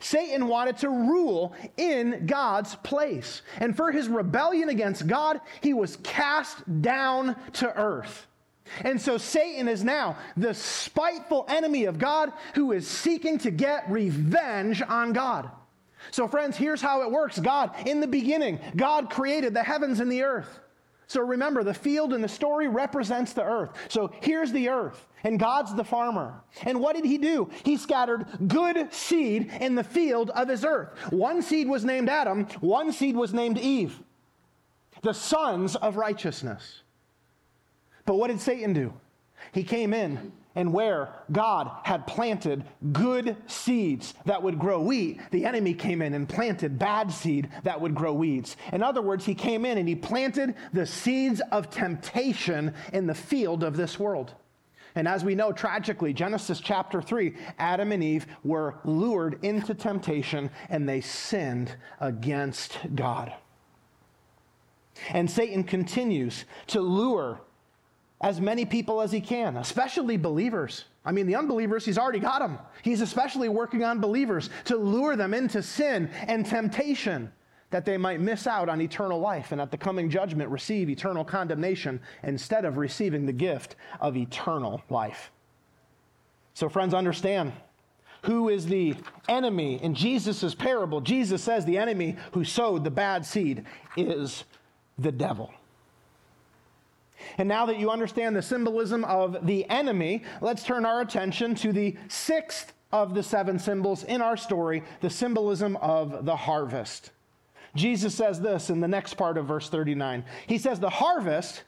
Satan 0.00 0.48
wanted 0.48 0.78
to 0.78 0.90
rule 0.90 1.54
in 1.76 2.26
God's 2.26 2.74
place. 2.76 3.42
And 3.58 3.76
for 3.76 3.90
his 3.90 4.08
rebellion 4.08 4.68
against 4.68 5.06
God, 5.06 5.40
he 5.62 5.72
was 5.72 5.96
cast 6.02 6.58
down 6.82 7.36
to 7.54 7.74
earth. 7.74 8.26
And 8.82 9.00
so 9.00 9.16
Satan 9.16 9.66
is 9.66 9.82
now 9.82 10.18
the 10.36 10.52
spiteful 10.52 11.46
enemy 11.48 11.86
of 11.86 11.98
God 11.98 12.32
who 12.54 12.72
is 12.72 12.86
seeking 12.86 13.38
to 13.38 13.50
get 13.50 13.90
revenge 13.90 14.82
on 14.82 15.14
God. 15.14 15.50
So, 16.10 16.28
friends, 16.28 16.56
here's 16.56 16.82
how 16.82 17.02
it 17.02 17.10
works 17.10 17.38
God, 17.38 17.74
in 17.86 18.00
the 18.00 18.06
beginning, 18.06 18.60
God 18.76 19.10
created 19.10 19.54
the 19.54 19.62
heavens 19.62 20.00
and 20.00 20.12
the 20.12 20.22
earth. 20.22 20.60
So 21.08 21.22
remember, 21.22 21.64
the 21.64 21.72
field 21.72 22.12
in 22.12 22.20
the 22.20 22.28
story 22.28 22.68
represents 22.68 23.32
the 23.32 23.42
earth. 23.42 23.70
So 23.88 24.12
here's 24.20 24.52
the 24.52 24.68
earth, 24.68 25.06
and 25.24 25.40
God's 25.40 25.74
the 25.74 25.82
farmer. 25.82 26.42
And 26.64 26.80
what 26.80 26.96
did 26.96 27.06
he 27.06 27.16
do? 27.16 27.48
He 27.64 27.78
scattered 27.78 28.26
good 28.46 28.92
seed 28.92 29.50
in 29.58 29.74
the 29.74 29.82
field 29.82 30.28
of 30.30 30.48
his 30.48 30.66
earth. 30.66 30.90
One 31.10 31.40
seed 31.40 31.66
was 31.66 31.82
named 31.82 32.10
Adam, 32.10 32.44
one 32.60 32.92
seed 32.92 33.16
was 33.16 33.32
named 33.32 33.56
Eve, 33.56 33.98
the 35.02 35.14
sons 35.14 35.76
of 35.76 35.96
righteousness. 35.96 36.82
But 38.04 38.16
what 38.16 38.28
did 38.28 38.40
Satan 38.40 38.74
do? 38.74 38.92
He 39.52 39.64
came 39.64 39.94
in 39.94 40.32
and 40.58 40.72
where 40.72 41.14
God 41.30 41.70
had 41.84 42.04
planted 42.08 42.64
good 42.92 43.36
seeds 43.46 44.14
that 44.24 44.42
would 44.42 44.58
grow 44.58 44.82
wheat, 44.82 45.20
the 45.30 45.44
enemy 45.44 45.72
came 45.72 46.02
in 46.02 46.14
and 46.14 46.28
planted 46.28 46.80
bad 46.80 47.12
seed 47.12 47.48
that 47.62 47.80
would 47.80 47.94
grow 47.94 48.12
weeds. 48.12 48.56
In 48.72 48.82
other 48.82 49.00
words, 49.00 49.24
he 49.24 49.36
came 49.36 49.64
in 49.64 49.78
and 49.78 49.88
he 49.88 49.94
planted 49.94 50.56
the 50.72 50.84
seeds 50.84 51.40
of 51.52 51.70
temptation 51.70 52.74
in 52.92 53.06
the 53.06 53.14
field 53.14 53.62
of 53.62 53.76
this 53.76 54.00
world. 54.00 54.34
And 54.96 55.06
as 55.06 55.24
we 55.24 55.36
know, 55.36 55.52
tragically, 55.52 56.12
Genesis 56.12 56.58
chapter 56.58 57.00
3, 57.00 57.36
Adam 57.60 57.92
and 57.92 58.02
Eve 58.02 58.26
were 58.42 58.80
lured 58.84 59.38
into 59.44 59.74
temptation 59.74 60.50
and 60.70 60.88
they 60.88 61.00
sinned 61.00 61.76
against 62.00 62.78
God. 62.96 63.32
And 65.10 65.30
Satan 65.30 65.62
continues 65.62 66.46
to 66.66 66.80
lure 66.80 67.42
as 68.20 68.40
many 68.40 68.64
people 68.64 69.00
as 69.00 69.12
he 69.12 69.20
can, 69.20 69.56
especially 69.56 70.16
believers. 70.16 70.84
I 71.04 71.12
mean, 71.12 71.26
the 71.26 71.36
unbelievers, 71.36 71.84
he's 71.84 71.98
already 71.98 72.18
got 72.18 72.40
them. 72.40 72.58
He's 72.82 73.00
especially 73.00 73.48
working 73.48 73.84
on 73.84 74.00
believers 74.00 74.50
to 74.64 74.76
lure 74.76 75.16
them 75.16 75.34
into 75.34 75.62
sin 75.62 76.10
and 76.26 76.44
temptation 76.44 77.32
that 77.70 77.84
they 77.84 77.96
might 77.96 78.20
miss 78.20 78.46
out 78.46 78.68
on 78.68 78.80
eternal 78.80 79.20
life 79.20 79.52
and 79.52 79.60
at 79.60 79.70
the 79.70 79.76
coming 79.76 80.08
judgment 80.08 80.50
receive 80.50 80.88
eternal 80.88 81.24
condemnation 81.24 82.00
instead 82.22 82.64
of 82.64 82.78
receiving 82.78 83.26
the 83.26 83.32
gift 83.32 83.76
of 84.00 84.16
eternal 84.16 84.82
life. 84.88 85.30
So, 86.54 86.68
friends, 86.68 86.94
understand 86.94 87.52
who 88.22 88.48
is 88.48 88.66
the 88.66 88.96
enemy 89.28 89.82
in 89.82 89.94
Jesus' 89.94 90.54
parable. 90.54 91.00
Jesus 91.00 91.42
says 91.42 91.64
the 91.64 91.78
enemy 91.78 92.16
who 92.32 92.42
sowed 92.42 92.84
the 92.84 92.90
bad 92.90 93.24
seed 93.24 93.64
is 93.96 94.44
the 94.98 95.12
devil. 95.12 95.52
And 97.36 97.48
now 97.48 97.66
that 97.66 97.78
you 97.78 97.90
understand 97.90 98.36
the 98.36 98.42
symbolism 98.42 99.04
of 99.04 99.46
the 99.46 99.68
enemy, 99.68 100.22
let's 100.40 100.64
turn 100.64 100.84
our 100.84 101.00
attention 101.00 101.54
to 101.56 101.72
the 101.72 101.96
sixth 102.08 102.72
of 102.92 103.14
the 103.14 103.22
seven 103.22 103.58
symbols 103.58 104.04
in 104.04 104.22
our 104.22 104.36
story, 104.36 104.82
the 105.00 105.10
symbolism 105.10 105.76
of 105.76 106.24
the 106.24 106.36
harvest. 106.36 107.10
Jesus 107.74 108.14
says 108.14 108.40
this 108.40 108.70
in 108.70 108.80
the 108.80 108.88
next 108.88 109.14
part 109.14 109.36
of 109.36 109.46
verse 109.46 109.68
39. 109.68 110.24
He 110.46 110.58
says, 110.58 110.80
The 110.80 110.88
harvest, 110.88 111.62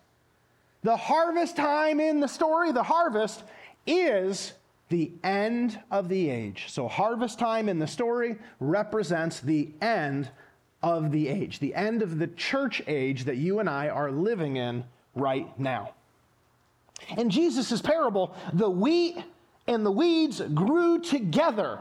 the 0.83 0.97
harvest 0.97 1.57
time 1.57 2.01
in 2.01 2.21
the 2.21 2.29
story, 2.29 2.73
the 2.73 2.83
harvest 2.83 3.45
is 3.87 4.55
the 4.89 5.13
end 5.23 5.79
of 5.91 6.09
the 6.09 6.31
age. 6.31 6.67
So, 6.69 6.89
harvest 6.89 7.39
time 7.39 7.69
in 7.69 7.79
the 7.79 7.87
story 7.87 8.37
represents 8.59 9.41
the 9.41 9.71
end 9.81 10.31
of 10.83 11.13
the 11.13 11.29
age, 11.29 11.59
the 11.59 11.75
end 11.75 12.03
of 12.03 12.19
the 12.19 12.27
church 12.27 12.83
age 12.87 13.25
that 13.25 13.37
you 13.37 13.61
and 13.61 13.69
I 13.69 13.89
are 13.89 14.11
living 14.11 14.57
in 14.57 14.85
right 15.15 15.59
now. 15.59 15.95
In 17.17 17.31
Jesus' 17.31 17.81
parable, 17.81 18.35
the 18.53 18.71
wheat 18.71 19.19
and 19.67 19.85
the 19.85 19.91
weeds 19.91 20.41
grew 20.41 21.01
together 21.01 21.79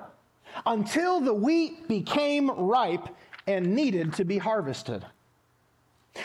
until 0.65 1.19
the 1.19 1.33
wheat 1.33 1.87
became 1.87 2.49
ripe 2.49 3.07
and 3.47 3.75
needed 3.75 4.13
to 4.13 4.25
be 4.25 4.37
harvested. 4.37 5.05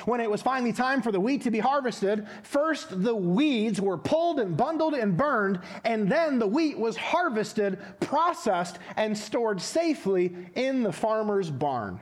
When 0.07 0.21
it 0.21 0.31
was 0.31 0.43
finally 0.43 0.73
time 0.73 1.03
for 1.03 1.13
the 1.13 1.21
wheat 1.21 1.43
to 1.43 1.51
be 1.51 1.59
harvested, 1.59 2.27
first 2.43 3.03
the 3.03 3.15
weeds 3.15 3.81
were 3.81 3.99
pulled 3.99 4.41
and 4.41 4.57
bundled 4.57 4.95
and 4.95 5.17
burned, 5.17 5.61
and 5.85 6.11
then 6.11 6.39
the 6.39 6.47
wheat 6.47 6.79
was 6.79 6.97
harvested, 6.97 7.79
processed, 8.01 8.79
and 8.97 9.17
stored 9.17 9.61
safely 9.61 10.35
in 10.55 10.83
the 10.83 10.93
farmer's 10.93 11.51
barn. 11.51 12.01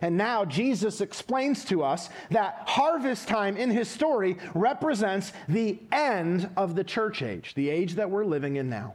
And 0.00 0.16
now 0.16 0.44
Jesus 0.44 1.00
explains 1.00 1.64
to 1.66 1.82
us 1.82 2.08
that 2.30 2.62
harvest 2.66 3.28
time 3.28 3.56
in 3.56 3.70
his 3.70 3.88
story 3.88 4.36
represents 4.54 5.32
the 5.48 5.78
end 5.92 6.50
of 6.56 6.74
the 6.74 6.84
church 6.84 7.22
age, 7.22 7.54
the 7.54 7.70
age 7.70 7.94
that 7.94 8.10
we're 8.10 8.24
living 8.24 8.56
in 8.56 8.68
now. 8.68 8.94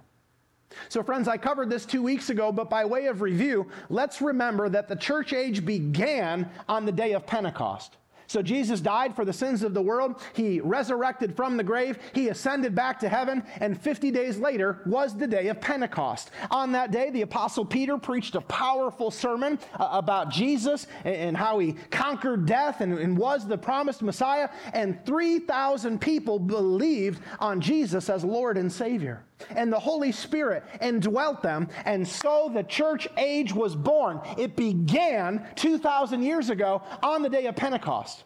So, 0.90 1.04
friends, 1.04 1.28
I 1.28 1.38
covered 1.38 1.70
this 1.70 1.86
two 1.86 2.02
weeks 2.02 2.30
ago, 2.30 2.52
but 2.52 2.70
by 2.70 2.86
way 2.86 3.06
of 3.06 3.22
review, 3.22 3.68
let's 3.90 4.22
remember 4.22 4.70
that 4.70 4.88
the 4.88 4.96
church 4.96 5.34
age 5.34 5.66
began 5.66 6.50
on 6.68 6.86
the 6.86 6.92
day 6.92 7.14
of 7.14 7.26
Pentecost. 7.28 7.98
So 8.34 8.42
Jesus 8.42 8.82
died 8.82 9.16
for 9.16 9.26
the 9.26 9.32
sins 9.32 9.62
of 9.62 9.76
the 9.76 9.82
world. 9.84 10.20
He 10.34 10.60
resurrected 10.60 11.36
from 11.36 11.56
the 11.56 11.64
grave. 11.64 12.00
He 12.16 12.30
ascended 12.30 12.74
back 12.74 13.00
to 13.02 13.08
heaven. 13.08 13.44
And 13.60 13.80
50 13.80 14.10
days 14.10 14.40
later 14.40 14.80
was 14.88 15.16
the 15.16 15.28
day 15.28 15.50
of 15.50 15.62
Pentecost. 15.62 16.32
On 16.50 16.72
that 16.72 16.90
day, 16.90 17.12
the 17.12 17.22
Apostle 17.22 17.64
Peter 17.64 17.96
preached 17.96 18.34
a 18.34 18.42
powerful 18.42 19.12
sermon 19.12 19.60
uh, 19.80 19.88
about 19.92 20.32
Jesus 20.32 20.88
and, 21.04 21.38
how 21.38 21.60
he 21.60 21.74
conquered 21.92 22.48
death 22.48 22.82
and 22.82 23.16
was 23.16 23.48
the 23.48 23.58
promised 23.58 24.02
Messiah. 24.02 24.50
And 24.74 25.06
3,000 25.06 26.02
people 26.02 26.40
believed 26.40 27.22
on 27.40 27.62
Jesus 27.62 28.10
as 28.10 28.24
Lord 28.24 28.58
and 28.58 28.72
Savior 28.72 29.24
and 29.50 29.72
the 29.72 29.80
Holy 29.80 30.12
Spirit 30.12 30.64
indwelt 30.82 31.42
them, 31.42 31.68
and 31.86 32.08
so 32.08 32.50
the 32.54 32.64
church 32.64 33.08
age 33.18 33.54
was 33.54 33.76
born. 33.76 34.22
It 34.38 34.56
began 34.56 35.46
2,000 35.56 36.22
years 36.24 36.50
ago 36.50 36.82
on 37.02 37.22
the 37.22 37.30
day 37.30 37.46
of 37.46 37.56
Pentecost. 37.56 38.24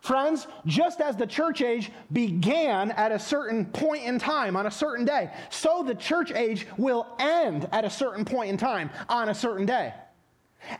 Friends, 0.00 0.46
just 0.64 1.00
as 1.00 1.16
the 1.16 1.26
church 1.26 1.60
age 1.60 1.90
began 2.12 2.92
at 2.92 3.10
a 3.10 3.18
certain 3.18 3.66
point 3.66 4.04
in 4.04 4.18
time 4.18 4.56
on 4.56 4.66
a 4.66 4.70
certain 4.70 5.04
day, 5.04 5.30
so 5.50 5.82
the 5.82 5.94
church 5.94 6.30
age 6.32 6.66
will 6.76 7.06
end 7.18 7.68
at 7.72 7.84
a 7.84 7.90
certain 7.90 8.24
point 8.24 8.50
in 8.50 8.56
time 8.56 8.90
on 9.08 9.28
a 9.28 9.34
certain 9.34 9.66
day. 9.66 9.92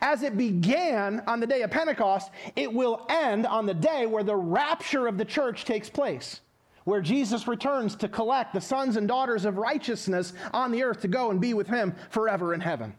As 0.01 0.23
it 0.23 0.37
began 0.37 1.23
on 1.27 1.41
the 1.41 1.47
day 1.47 1.63
of 1.63 1.71
Pentecost, 1.71 2.31
it 2.57 2.73
will 2.73 3.07
end 3.09 3.47
on 3.47 3.67
the 3.67 3.75
day 3.75 4.07
where 4.07 4.25
the 4.25 4.37
rapture 4.37 5.07
of 5.07 5.19
the 5.19 5.25
church 5.25 5.65
takes 5.65 5.89
place 5.89 6.41
where 6.89 7.03
Jesus 7.03 7.47
returns 7.47 7.95
to 7.97 8.09
collect 8.09 8.55
the 8.55 8.61
sons 8.63 8.97
and 8.97 9.07
daughters 9.07 9.45
of 9.45 9.59
righteousness 9.59 10.33
on 10.55 10.73
the 10.73 10.83
earth 10.83 11.03
to 11.03 11.09
go 11.09 11.31
and 11.31 11.39
be 11.39 11.53
with 11.53 11.67
him 11.67 11.95
forever 12.09 12.55
in 12.55 12.61
heaven. 12.61 12.95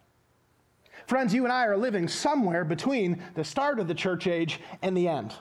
Friends, 1.07 1.33
you 1.33 1.43
and 1.43 1.51
I 1.51 1.65
are 1.65 1.75
living 1.75 2.07
somewhere 2.07 2.63
between 2.63 3.23
the 3.33 3.43
start 3.43 3.79
of 3.79 3.87
the 3.87 3.95
church 3.95 4.27
age 4.27 4.59
and 4.83 4.95
the 4.95 5.07
end. 5.07 5.33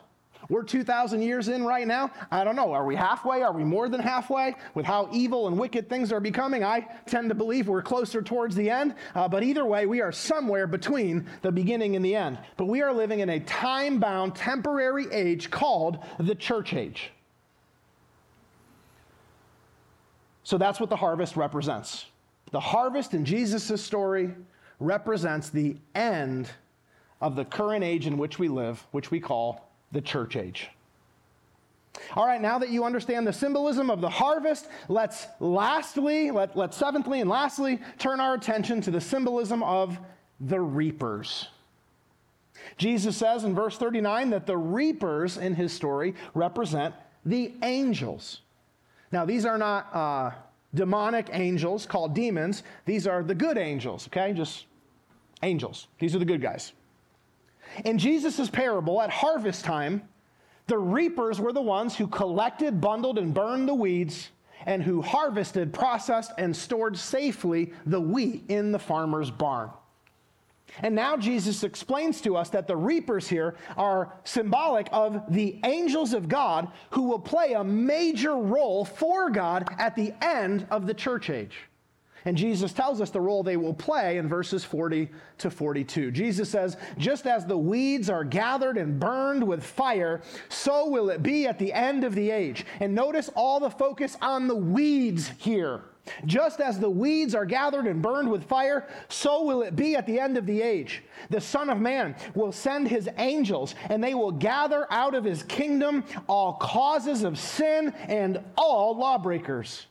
We're 0.49 0.63
2,000 0.63 1.21
years 1.21 1.49
in 1.49 1.63
right 1.63 1.87
now. 1.87 2.11
I 2.31 2.43
don't 2.43 2.57
know. 2.57 2.73
Are 2.73 2.87
we 2.87 2.97
halfway? 2.97 3.43
Are 3.43 3.53
we 3.53 3.65
more 3.65 3.91
than 3.91 4.01
halfway 4.01 4.55
with 4.73 4.87
how 4.87 5.11
evil 5.13 5.47
and 5.47 5.59
wicked 5.59 5.91
things 5.91 6.11
are 6.11 6.21
becoming? 6.21 6.65
I 6.65 6.89
tend 7.05 7.29
to 7.29 7.35
believe 7.35 7.69
we're 7.69 7.83
closer 7.83 8.23
towards 8.23 8.57
the 8.57 8.71
end. 8.71 8.95
Uh, 9.15 9.29
but 9.29 9.43
either 9.43 9.67
way, 9.67 9.85
we 9.85 10.01
are 10.01 10.11
somewhere 10.11 10.67
between 10.67 11.27
the 11.43 11.53
beginning 11.53 11.97
and 11.97 12.05
the 12.05 12.17
end. 12.17 12.39
But 12.57 12.65
we 12.65 12.81
are 12.81 12.95
living 12.95 13.21
in 13.21 13.29
a 13.29 13.41
time 13.41 14.01
bound, 14.01 14.35
temporary 14.35 15.13
age 15.13 15.51
called 15.51 15.99
the 16.19 16.35
church 16.35 16.73
age. 16.73 17.13
So 20.49 20.57
that's 20.57 20.81
what 20.81 20.89
the 20.89 20.97
harvest 20.97 21.37
represents. 21.37 22.07
The 22.53 22.61
harvest 22.61 23.13
in 23.13 23.27
Jesus' 23.27 23.85
story 23.85 24.31
represents 24.81 25.51
the 25.51 25.77
end 25.95 26.49
of 27.21 27.37
the 27.37 27.45
current 27.45 27.85
age 27.85 28.07
in 28.07 28.17
which 28.17 28.39
we 28.39 28.49
live, 28.49 28.83
which 28.93 29.11
we 29.11 29.21
call 29.21 29.69
the 29.93 30.01
church 30.01 30.37
age. 30.37 30.71
All 32.17 32.27
right, 32.27 32.41
now 32.41 32.59
that 32.61 32.71
you 32.71 32.85
understand 32.85 33.27
the 33.27 33.33
symbolism 33.35 33.91
of 33.91 34.01
the 34.01 34.09
harvest, 34.09 34.69
let's 34.89 35.27
lastly, 35.39 36.31
let, 36.31 36.57
let's 36.57 36.79
seventhly 36.79 37.21
and 37.21 37.29
lastly 37.29 37.79
turn 37.99 38.19
our 38.19 38.33
attention 38.33 38.81
to 38.81 38.91
the 38.91 39.03
symbolism 39.03 39.63
of 39.63 39.99
the 40.41 40.59
reapers. 40.59 41.49
Jesus 42.79 43.19
says 43.19 43.45
in 43.45 43.55
verse 43.55 43.77
39 43.77 44.31
that 44.31 44.47
the 44.47 44.57
reapers 44.57 45.37
in 45.37 45.55
his 45.55 45.75
story 45.75 46.15
represent 46.33 46.95
the 47.27 47.53
angels. 47.63 48.41
Now, 49.11 49.25
these 49.25 49.45
are 49.45 49.59
not 49.59 49.95
uh, 49.95 50.31
demonic 50.75 51.31
angels 51.33 51.87
called 51.87 52.15
demons. 52.15 52.63
These 52.85 53.07
are 53.07 53.23
the 53.23 53.35
good 53.35 53.59
angels, 53.59 54.07
okay? 54.09 54.33
Just 54.33 54.67
angels. 55.43 55.89
These 55.99 56.15
are 56.15 56.19
the 56.19 56.25
good 56.25 56.43
guys. 56.43 56.73
In 57.85 57.99
Jesus' 57.99 58.49
parable, 58.49 59.01
at 59.01 59.11
harvest 59.11 59.65
time, 59.65 60.03
the 60.67 60.79
reapers 60.79 61.41
were 61.41 61.53
the 61.53 61.63
ones 61.63 61.97
who 61.97 62.07
collected, 62.07 62.81
bundled, 62.81 63.19
and 63.19 63.33
burned 63.33 63.69
the 63.69 63.75
weeds, 63.75 64.31
and 64.67 64.83
who 64.83 65.01
harvested, 65.01 65.73
processed, 65.73 66.33
and 66.37 66.55
stored 66.55 66.97
safely 66.97 67.73
the 67.87 68.01
wheat 68.01 68.45
in 68.49 68.73
the 68.73 68.79
farmer's 68.79 69.31
barn. 69.31 69.71
And 70.83 70.95
now 70.95 71.17
Jesus 71.17 71.65
explains 71.65 72.21
to 72.23 72.37
us 72.37 72.51
that 72.51 72.67
the 72.67 72.77
reapers 72.77 73.29
here 73.29 73.57
are 73.77 74.15
symbolic 74.25 74.89
of 74.93 75.23
the 75.33 75.61
angels 75.65 76.13
of 76.13 76.29
God 76.29 76.69
who 76.91 77.03
will 77.03 77.19
play 77.19 77.53
a 77.53 77.65
major 77.65 78.37
role 78.37 78.85
for 78.85 79.31
God 79.31 79.69
at 79.79 79.97
the 79.97 80.13
end 80.25 80.67
of 80.71 80.87
the 80.87 80.95
church 80.95 81.31
age. 81.31 81.68
And 82.29 82.37
Jesus 82.37 82.75
tells 82.75 83.01
us 83.01 83.09
the 83.09 83.23
role 83.23 83.43
they 83.43 83.57
will 83.57 83.73
play 83.73 84.19
in 84.19 84.29
verses 84.29 84.63
40 84.63 85.09
to 85.39 85.51
42. 85.51 86.11
Jesus 86.11 86.51
says, 86.51 86.77
Just 86.99 87.27
as 87.27 87.47
the 87.47 87.57
weeds 87.57 88.11
are 88.11 88.23
gathered 88.23 88.77
and 88.77 89.01
burned 89.01 89.43
with 89.43 89.65
fire, 89.65 90.21
so 90.51 90.91
will 90.91 91.09
it 91.09 91.23
be 91.23 91.47
at 91.47 91.59
the 91.59 91.73
end 91.73 92.05
of 92.05 92.15
the 92.15 92.31
age. 92.31 92.67
And 92.81 92.95
notice 92.95 93.31
all 93.35 93.59
the 93.59 93.71
focus 93.71 94.19
on 94.21 94.47
the 94.47 94.55
weeds 94.55 95.31
here. 95.39 95.85
Just 96.27 96.61
as 96.61 96.79
the 96.79 96.91
weeds 96.91 97.35
are 97.35 97.47
gathered 97.47 97.87
and 97.87 98.03
burned 98.03 98.31
with 98.31 98.45
fire, 98.45 98.87
so 99.09 99.45
will 99.45 99.63
it 99.63 99.75
be 99.75 99.97
at 99.97 100.07
the 100.07 100.21
end 100.21 100.37
of 100.37 100.45
the 100.45 100.61
age. 100.61 101.03
The 101.31 101.41
Son 101.41 101.71
of 101.71 101.81
Man 101.81 102.15
will 102.35 102.53
send 102.53 102.89
his 102.89 103.09
angels, 103.17 103.75
and 103.89 104.05
they 104.05 104.13
will 104.13 104.33
gather 104.33 104.87
out 104.91 105.15
of 105.15 105.25
his 105.25 105.45
kingdom 105.45 106.05
all 106.27 106.53
causes 106.53 107.25
of 107.25 107.39
sin 107.39 107.95
and 108.07 108.39
all 108.59 108.99
lawbreakers, 108.99 109.87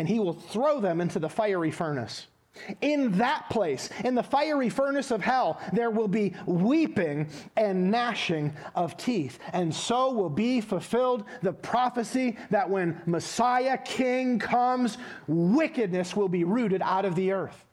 and 0.00 0.08
he 0.08 0.18
will 0.18 0.32
throw 0.32 0.80
them 0.80 0.98
into 0.98 1.18
the 1.18 1.28
fiery 1.28 1.70
furnace. 1.70 2.26
In 2.80 3.12
that 3.18 3.50
place, 3.50 3.90
in 4.02 4.14
the 4.14 4.22
fiery 4.22 4.70
furnace 4.70 5.10
of 5.10 5.20
hell, 5.20 5.60
there 5.74 5.90
will 5.90 6.08
be 6.08 6.32
weeping 6.46 7.28
and 7.58 7.90
gnashing 7.90 8.50
of 8.74 8.96
teeth. 8.96 9.38
And 9.52 9.72
so 9.72 10.10
will 10.10 10.30
be 10.30 10.62
fulfilled 10.62 11.24
the 11.42 11.52
prophecy 11.52 12.38
that 12.48 12.68
when 12.68 13.00
Messiah 13.04 13.76
King 13.76 14.38
comes, 14.38 14.96
wickedness 15.28 16.16
will 16.16 16.30
be 16.30 16.44
rooted 16.44 16.80
out 16.80 17.04
of 17.04 17.14
the 17.14 17.30
earth. 17.32 17.66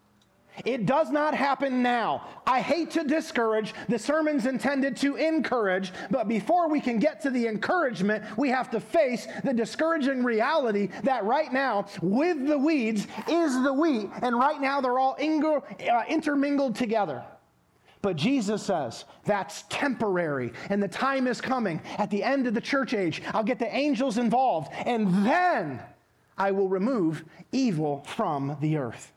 It 0.66 0.86
does 0.86 1.12
not 1.12 1.34
happen 1.34 1.82
now. 1.82 2.28
I 2.46 2.62
hate 2.62 2.92
to 2.92 3.04
discourage. 3.04 3.74
The 3.90 4.00
sermon's 4.00 4.46
intended 4.46 4.98
to 4.98 5.16
encourage, 5.16 5.92
but 6.10 6.28
before 6.28 6.70
we 6.70 6.80
can 6.80 7.00
get 7.00 7.22
to 7.22 7.30
the 7.30 7.48
encouragement, 7.48 8.24
we 8.38 8.50
have 8.50 8.70
to 8.72 8.80
face 8.80 9.28
the 9.44 9.54
discouraging 9.54 10.24
reality 10.24 10.90
that 11.04 11.24
right 11.26 11.52
now, 11.52 11.88
with 12.02 12.48
the 12.48 12.58
weeds, 12.58 13.08
is 13.30 13.62
the 13.64 13.74
wheat, 13.74 14.10
and 14.22 14.38
right 14.38 14.60
now 14.60 14.82
they're 14.82 15.00
all 15.00 15.18
uh, 15.20 16.04
intermingled 16.08 16.76
together. 16.76 17.24
But 18.02 18.16
Jesus 18.16 18.64
says 18.64 19.06
that's 19.26 19.64
temporary, 19.70 20.54
and 20.70 20.82
the 20.82 20.88
time 20.88 21.28
is 21.28 21.42
coming. 21.42 21.82
At 21.98 22.10
the 22.10 22.24
end 22.24 22.48
of 22.48 22.54
the 22.54 22.62
church 22.62 22.94
age, 22.94 23.22
I'll 23.34 23.44
get 23.44 23.60
the 23.60 23.76
angels 23.76 24.18
involved, 24.18 24.72
and 24.86 25.26
then 25.26 25.82
I 26.38 26.52
will 26.52 26.70
remove 26.70 27.26
evil 27.52 28.04
from 28.06 28.58
the 28.62 28.78
earth. 28.78 29.12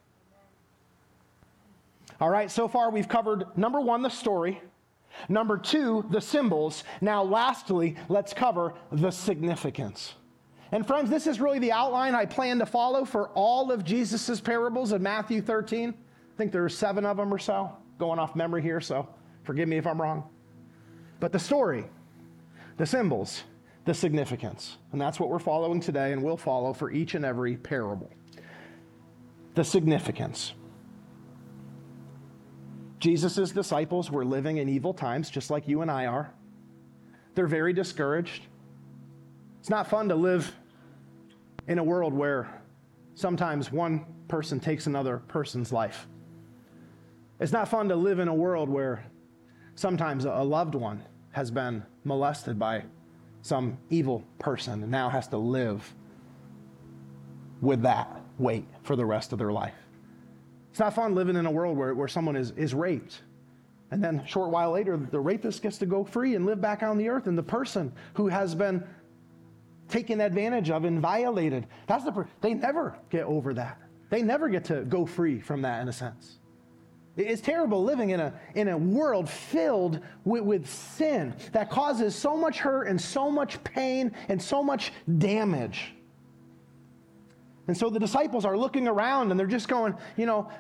All 2.21 2.29
right, 2.29 2.51
so 2.51 2.69
far 2.69 2.91
we've 2.91 3.09
covered 3.09 3.57
number 3.57 3.81
one, 3.81 4.03
the 4.03 4.11
story. 4.11 4.61
Number 5.29 5.57
two, 5.57 6.05
the 6.11 6.21
symbols. 6.21 6.85
Now, 7.01 7.23
lastly, 7.23 7.97
let's 8.09 8.33
cover 8.33 8.75
the 8.93 9.11
significance. 9.11 10.15
And 10.73 10.87
friends, 10.87 11.11
this 11.11 11.27
is 11.27 11.41
really 11.41 11.59
the 11.59 11.73
outline 11.73 12.15
I 12.15 12.27
plan 12.27 12.59
to 12.59 12.67
follow 12.67 13.05
for 13.05 13.29
all 13.31 13.73
of 13.73 13.85
Jesus' 13.85 14.41
parables 14.41 14.93
in 14.93 15.03
Matthew 15.03 15.41
13. 15.41 15.91
I 15.91 16.37
think 16.37 16.53
there 16.53 16.65
are 16.65 16.69
seven 16.69 17.05
of 17.05 17.17
them 17.17 17.33
or 17.33 17.39
so, 17.39 17.73
going 17.99 18.19
off 18.19 18.37
memory 18.37 18.63
here, 18.63 18.81
so 18.81 19.09
forgive 19.43 19.69
me 19.69 19.79
if 19.79 19.87
I'm 19.87 20.01
wrong. 20.01 20.29
But 21.19 21.33
the 21.33 21.39
story, 21.39 21.87
the 22.77 22.87
symbols, 22.87 23.43
the 23.85 23.95
significance. 23.95 24.77
And 24.93 25.01
that's 25.01 25.19
what 25.19 25.29
we're 25.29 25.39
following 25.39 25.81
today 25.81 26.13
and 26.13 26.23
will 26.23 26.37
follow 26.37 26.73
for 26.73 26.91
each 26.91 27.15
and 27.15 27.25
every 27.25 27.57
parable. 27.57 28.11
The 29.55 29.65
significance. 29.65 30.53
Jesus' 33.01 33.51
disciples 33.51 34.11
were 34.11 34.25
living 34.25 34.59
in 34.59 34.69
evil 34.69 34.93
times, 34.93 35.31
just 35.31 35.51
like 35.51 35.67
you 35.67 35.81
and 35.81 35.91
I 35.91 36.07
are. 36.07 36.33
They're 37.35 37.47
very 37.47 37.73
discouraged. 37.73 38.43
It's 39.59 39.71
not 39.71 39.89
fun 39.89 40.09
to 40.11 40.15
live 40.15 40.55
in 41.67 41.79
a 41.79 41.85
world 41.85 42.13
where 42.13 42.63
sometimes 43.15 43.73
one 43.73 44.05
person 44.29 44.61
takes 44.61 44.87
another 44.87 45.19
person's 45.29 45.73
life. 45.73 46.07
It's 47.41 47.53
not 47.53 47.69
fun 47.69 47.89
to 47.89 47.97
live 47.97 48.19
in 48.19 48.29
a 48.29 48.35
world 48.35 48.69
where 48.69 49.07
sometimes 49.77 50.27
a 50.27 50.43
loved 50.43 50.75
one 50.75 51.03
has 51.33 51.51
been 51.51 51.83
molested 52.05 52.59
by 52.59 52.85
some 53.41 53.79
evil 53.89 54.23
person 54.39 54.83
and 54.83 54.91
now 54.91 55.09
has 55.09 55.27
to 55.29 55.39
live 55.39 55.95
with 57.63 57.81
that 57.83 58.21
weight 58.39 58.67
for 58.83 58.95
the 58.95 59.07
rest 59.07 59.33
of 59.33 59.39
their 59.39 59.53
life. 59.53 59.80
It's 60.71 60.79
not 60.79 60.95
fun 60.95 61.15
living 61.15 61.37
in 61.37 61.47
a 61.47 61.51
world 61.51 61.77
where, 61.77 61.95
where 61.95 62.09
someone 62.09 62.37
is, 62.37 62.53
is 62.53 62.75
raped. 62.75 63.23
And 63.91 64.03
then 64.03 64.21
a 64.21 64.27
short 64.27 64.51
while 64.51 64.71
later, 64.71 64.97
the 64.97 65.19
rapist 65.19 65.63
gets 65.63 65.79
to 65.79 65.87
go 65.87 66.05
free 66.05 66.37
and 66.37 66.47
live 66.47 66.61
back 66.61 66.83
on 66.83 66.97
the 66.97 67.09
earth. 67.09 67.27
And 67.27 67.37
the 67.37 67.43
person 67.43 67.93
who 68.15 68.29
has 68.29 68.55
been 68.55 68.85
taken 69.89 70.21
advantage 70.21 70.71
of 70.71 70.85
and 70.85 71.01
violated, 71.01 71.67
that's 71.89 72.05
the, 72.05 72.25
they 72.41 72.55
never 72.55 72.97
get 73.11 73.25
over 73.25 73.53
that. 73.55 73.79
They 74.09 74.23
never 74.23 74.49
get 74.49 74.65
to 74.67 74.83
go 74.83 75.07
free 75.07 75.41
from 75.41 75.63
that 75.63 75.83
in 75.83 75.89
a 75.89 75.93
sense. 75.93 76.39
It's 77.17 77.43
terrible 77.43 77.83
living 77.83 78.11
in 78.11 78.21
a, 78.21 78.33
in 78.55 78.69
a 78.69 78.79
world 78.79 79.29
filled 79.29 80.01
with, 80.25 80.45
with 80.45 80.69
sin 80.69 81.35
that 81.53 81.69
causes 81.69 82.15
so 82.15 82.37
much 82.37 82.59
hurt 82.59 82.87
and 82.87 83.01
so 83.01 83.31
much 83.31 83.63
pain 83.65 84.13
and 84.29 84.41
so 84.41 84.63
much 84.63 84.93
damage. 85.19 85.95
And 87.71 87.77
so 87.77 87.89
the 87.89 88.01
disciples 88.01 88.45
are 88.45 88.59
looking 88.59 88.89
around 88.89 89.31
and 89.31 89.39
they're 89.39 89.47
just 89.47 89.69
going, 89.69 89.95
you 90.17 90.27
know, 90.27 90.51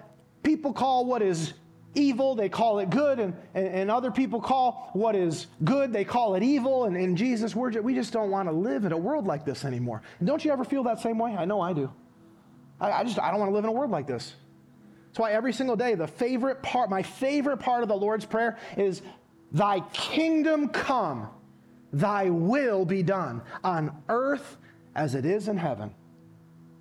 people 0.44 0.72
call 0.72 1.04
what 1.04 1.22
is 1.22 1.54
evil, 1.96 2.36
they 2.36 2.48
call 2.48 2.78
it 2.78 2.88
good, 2.88 3.18
and, 3.18 3.34
and, 3.52 3.66
and, 3.66 3.90
other 3.90 4.12
people 4.12 4.40
call 4.40 4.90
what 4.92 5.16
is 5.16 5.48
good, 5.64 5.92
they 5.92 6.04
call 6.04 6.36
it 6.36 6.44
evil. 6.44 6.84
And 6.84 6.96
in 6.96 7.16
Jesus' 7.16 7.52
words, 7.52 7.76
we 7.78 7.96
just 7.96 8.12
don't 8.12 8.30
want 8.30 8.48
to 8.48 8.52
live 8.52 8.84
in 8.84 8.92
a 8.92 8.96
world 8.96 9.26
like 9.26 9.44
this 9.44 9.64
anymore. 9.64 10.02
And 10.20 10.28
don't 10.28 10.44
you 10.44 10.52
ever 10.52 10.62
feel 10.62 10.84
that 10.84 11.00
same 11.00 11.18
way? 11.18 11.34
I 11.36 11.46
know 11.46 11.60
I 11.60 11.72
do. 11.72 11.92
I, 12.80 12.92
I 12.92 13.02
just, 13.02 13.18
I 13.18 13.32
don't 13.32 13.40
want 13.40 13.50
to 13.50 13.54
live 13.56 13.64
in 13.64 13.70
a 13.70 13.72
world 13.72 13.90
like 13.90 14.06
this. 14.06 14.36
That's 15.08 15.18
why 15.18 15.32
every 15.32 15.52
single 15.52 15.74
day, 15.74 15.96
the 15.96 16.06
favorite 16.06 16.62
part, 16.62 16.90
my 16.90 17.02
favorite 17.02 17.56
part 17.56 17.82
of 17.82 17.88
the 17.88 17.96
Lord's 17.96 18.24
Prayer 18.24 18.56
is, 18.76 19.02
Thy 19.50 19.80
kingdom 19.92 20.68
come, 20.68 21.28
Thy 21.92 22.30
will 22.30 22.84
be 22.84 23.02
done 23.02 23.42
on 23.64 24.00
earth 24.08 24.58
as 24.94 25.16
it 25.16 25.24
is 25.24 25.48
in 25.48 25.56
heaven. 25.56 25.92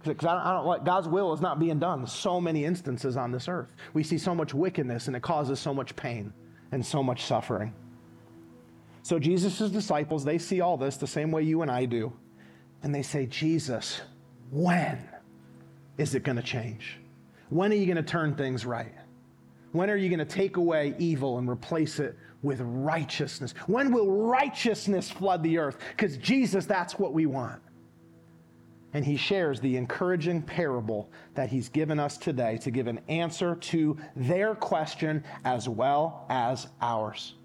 Because 0.03 0.25
I 0.25 0.33
don't, 0.33 0.45
I 0.45 0.53
don't 0.53 0.65
like 0.65 0.85
God's 0.85 1.07
will 1.07 1.33
is 1.33 1.41
not 1.41 1.59
being 1.59 1.79
done. 1.79 2.07
So 2.07 2.39
many 2.39 2.63
instances 2.63 3.17
on 3.17 3.31
this 3.31 3.47
earth. 3.47 3.69
We 3.93 4.03
see 4.03 4.17
so 4.17 4.33
much 4.33 4.53
wickedness 4.53 5.07
and 5.07 5.15
it 5.15 5.21
causes 5.21 5.59
so 5.59 5.73
much 5.73 5.95
pain 5.95 6.33
and 6.71 6.85
so 6.85 7.03
much 7.03 7.25
suffering. 7.25 7.73
So 9.03 9.19
Jesus' 9.19 9.71
disciples, 9.71 10.23
they 10.23 10.38
see 10.38 10.62
all 10.62 10.77
this 10.77 10.97
the 10.97 11.07
same 11.07 11.31
way 11.31 11.43
you 11.43 11.62
and 11.62 11.71
I 11.71 11.85
do. 11.85 12.13
And 12.83 12.95
they 12.95 13.01
say, 13.01 13.25
Jesus, 13.25 14.01
when 14.51 14.99
is 15.97 16.15
it 16.15 16.23
going 16.23 16.38
to 16.38 16.43
change? 16.43 16.97
When 17.49 17.71
are 17.71 17.75
you 17.75 17.85
going 17.85 17.97
to 17.97 18.03
turn 18.03 18.35
things 18.35 18.65
right? 18.65 18.93
When 19.71 19.89
are 19.89 19.97
you 19.97 20.09
going 20.09 20.19
to 20.19 20.25
take 20.25 20.57
away 20.57 20.95
evil 20.97 21.38
and 21.38 21.49
replace 21.49 21.99
it 21.99 22.17
with 22.41 22.62
righteousness? 22.62 23.53
When 23.67 23.91
will 23.91 24.09
righteousness 24.09 25.09
flood 25.12 25.43
the 25.43 25.57
earth? 25.57 25.77
Because 25.91 26.17
Jesus, 26.17 26.65
that's 26.65 26.97
what 26.97 27.13
we 27.13 27.25
want. 27.25 27.62
And 28.93 29.06
he 29.06 29.17
shares 29.17 29.60
the 29.60 29.78
encouraging 29.78 30.41
parable 30.41 31.10
that 31.36 31.49
he's 31.49 31.69
given 31.69 31.99
us 31.99 32.17
today 32.17 32.58
to 32.58 32.71
give 32.71 32.88
an 32.88 32.99
answer 33.08 33.56
to 33.56 33.97
their 34.15 34.56
question 34.56 35.23
as 35.45 35.69
well 35.69 36.25
as 36.30 36.67
ours. 36.82 37.36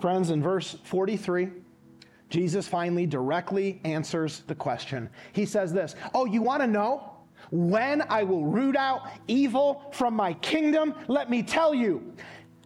Friends, 0.00 0.30
in 0.30 0.42
verse 0.42 0.76
43, 0.84 1.48
Jesus 2.28 2.68
finally 2.68 3.06
directly 3.06 3.80
answers 3.84 4.40
the 4.46 4.54
question. 4.54 5.08
He 5.32 5.46
says 5.46 5.72
this 5.72 5.94
Oh, 6.14 6.24
you 6.24 6.42
want 6.42 6.62
to 6.62 6.66
know? 6.66 7.14
When 7.50 8.02
I 8.02 8.24
will 8.24 8.44
root 8.44 8.76
out 8.76 9.08
evil 9.26 9.90
from 9.92 10.14
my 10.14 10.34
kingdom, 10.34 10.94
let 11.06 11.30
me 11.30 11.42
tell 11.42 11.74
you, 11.74 12.12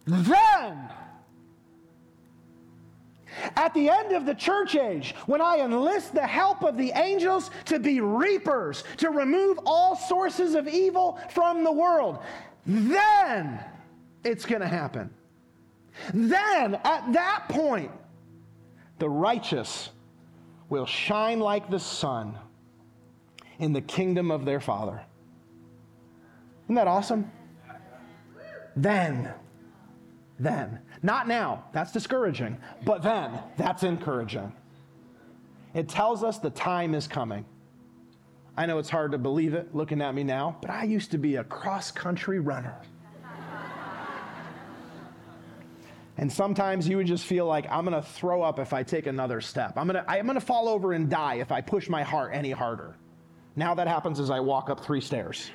then. 0.06 0.90
At 3.56 3.74
the 3.74 3.88
end 3.88 4.12
of 4.12 4.26
the 4.26 4.34
church 4.34 4.74
age, 4.74 5.14
when 5.26 5.40
I 5.40 5.58
enlist 5.58 6.14
the 6.14 6.26
help 6.26 6.62
of 6.62 6.76
the 6.76 6.92
angels 6.94 7.50
to 7.66 7.78
be 7.78 8.00
reapers, 8.00 8.84
to 8.98 9.10
remove 9.10 9.58
all 9.64 9.96
sources 9.96 10.54
of 10.54 10.68
evil 10.68 11.18
from 11.30 11.64
the 11.64 11.72
world, 11.72 12.18
then 12.66 13.62
it's 14.24 14.44
going 14.44 14.60
to 14.60 14.68
happen. 14.68 15.10
Then, 16.14 16.74
at 16.84 17.12
that 17.12 17.44
point, 17.48 17.90
the 18.98 19.08
righteous 19.08 19.90
will 20.68 20.86
shine 20.86 21.40
like 21.40 21.68
the 21.70 21.78
sun 21.78 22.38
in 23.58 23.72
the 23.72 23.80
kingdom 23.80 24.30
of 24.30 24.44
their 24.44 24.60
Father. 24.60 25.02
Isn't 26.64 26.76
that 26.76 26.88
awesome? 26.88 27.30
Then, 28.74 29.34
then, 30.38 30.78
not 31.02 31.26
now, 31.26 31.64
that's 31.72 31.92
discouraging, 31.92 32.56
but 32.84 33.02
then, 33.02 33.38
that's 33.56 33.82
encouraging. 33.82 34.52
It 35.74 35.88
tells 35.88 36.22
us 36.22 36.38
the 36.38 36.50
time 36.50 36.94
is 36.94 37.06
coming. 37.08 37.44
I 38.56 38.66
know 38.66 38.78
it's 38.78 38.90
hard 38.90 39.12
to 39.12 39.18
believe 39.18 39.54
it 39.54 39.74
looking 39.74 40.02
at 40.02 40.14
me 40.14 40.24
now, 40.24 40.56
but 40.60 40.70
I 40.70 40.84
used 40.84 41.10
to 41.12 41.18
be 41.18 41.36
a 41.36 41.44
cross 41.44 41.90
country 41.90 42.38
runner. 42.38 42.76
And 46.18 46.30
sometimes 46.30 46.86
you 46.86 46.98
would 46.98 47.06
just 47.06 47.24
feel 47.24 47.46
like 47.46 47.66
I'm 47.70 47.86
going 47.86 48.00
to 48.00 48.06
throw 48.06 48.42
up 48.42 48.58
if 48.58 48.72
I 48.72 48.82
take 48.82 49.06
another 49.06 49.40
step. 49.40 49.72
I'm 49.76 49.88
going 49.88 50.04
to 50.04 50.10
I'm 50.10 50.26
going 50.26 50.38
to 50.38 50.44
fall 50.44 50.68
over 50.68 50.92
and 50.92 51.08
die 51.08 51.36
if 51.36 51.50
I 51.50 51.62
push 51.62 51.88
my 51.88 52.02
heart 52.02 52.32
any 52.34 52.50
harder. 52.50 52.94
Now 53.56 53.74
that 53.74 53.88
happens 53.88 54.20
as 54.20 54.30
I 54.30 54.40
walk 54.40 54.68
up 54.68 54.84
three 54.84 55.00
stairs. 55.00 55.50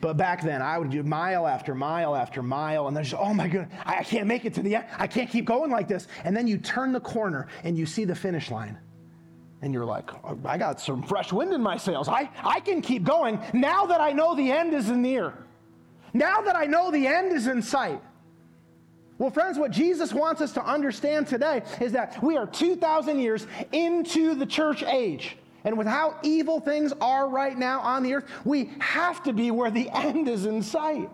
But 0.00 0.16
back 0.16 0.42
then, 0.42 0.62
I 0.62 0.78
would 0.78 0.90
do 0.90 1.02
mile 1.02 1.46
after 1.46 1.74
mile 1.74 2.16
after 2.16 2.42
mile, 2.42 2.88
and 2.88 2.96
there's, 2.96 3.12
oh 3.12 3.34
my 3.34 3.48
goodness, 3.48 3.72
I 3.84 4.02
can't 4.02 4.26
make 4.26 4.44
it 4.44 4.54
to 4.54 4.62
the 4.62 4.76
end. 4.76 4.86
I 4.98 5.06
can't 5.06 5.28
keep 5.28 5.44
going 5.44 5.70
like 5.70 5.88
this. 5.88 6.08
And 6.24 6.34
then 6.34 6.46
you 6.46 6.56
turn 6.56 6.92
the 6.92 7.00
corner 7.00 7.48
and 7.64 7.76
you 7.76 7.84
see 7.84 8.04
the 8.04 8.14
finish 8.14 8.50
line. 8.50 8.78
And 9.62 9.74
you're 9.74 9.84
like, 9.84 10.10
oh, 10.24 10.38
I 10.46 10.56
got 10.56 10.80
some 10.80 11.02
fresh 11.02 11.32
wind 11.32 11.52
in 11.52 11.60
my 11.60 11.76
sails. 11.76 12.08
I, 12.08 12.30
I 12.42 12.60
can 12.60 12.80
keep 12.80 13.04
going 13.04 13.38
now 13.52 13.84
that 13.86 14.00
I 14.00 14.12
know 14.12 14.34
the 14.34 14.50
end 14.50 14.72
is 14.72 14.88
near. 14.88 15.34
Now 16.14 16.40
that 16.40 16.56
I 16.56 16.64
know 16.64 16.90
the 16.90 17.06
end 17.06 17.32
is 17.32 17.46
in 17.46 17.60
sight. 17.60 18.00
Well, 19.18 19.30
friends, 19.30 19.58
what 19.58 19.70
Jesus 19.70 20.14
wants 20.14 20.40
us 20.40 20.52
to 20.52 20.64
understand 20.64 21.26
today 21.26 21.62
is 21.78 21.92
that 21.92 22.22
we 22.22 22.38
are 22.38 22.46
2,000 22.46 23.18
years 23.18 23.46
into 23.70 24.34
the 24.34 24.46
church 24.46 24.82
age. 24.82 25.36
And 25.64 25.76
with 25.76 25.86
how 25.86 26.16
evil 26.22 26.60
things 26.60 26.92
are 27.00 27.28
right 27.28 27.56
now 27.56 27.80
on 27.80 28.02
the 28.02 28.14
earth, 28.14 28.30
we 28.44 28.70
have 28.78 29.22
to 29.24 29.32
be 29.32 29.50
where 29.50 29.70
the 29.70 29.90
end 29.94 30.28
is 30.28 30.46
in 30.46 30.62
sight. 30.62 31.10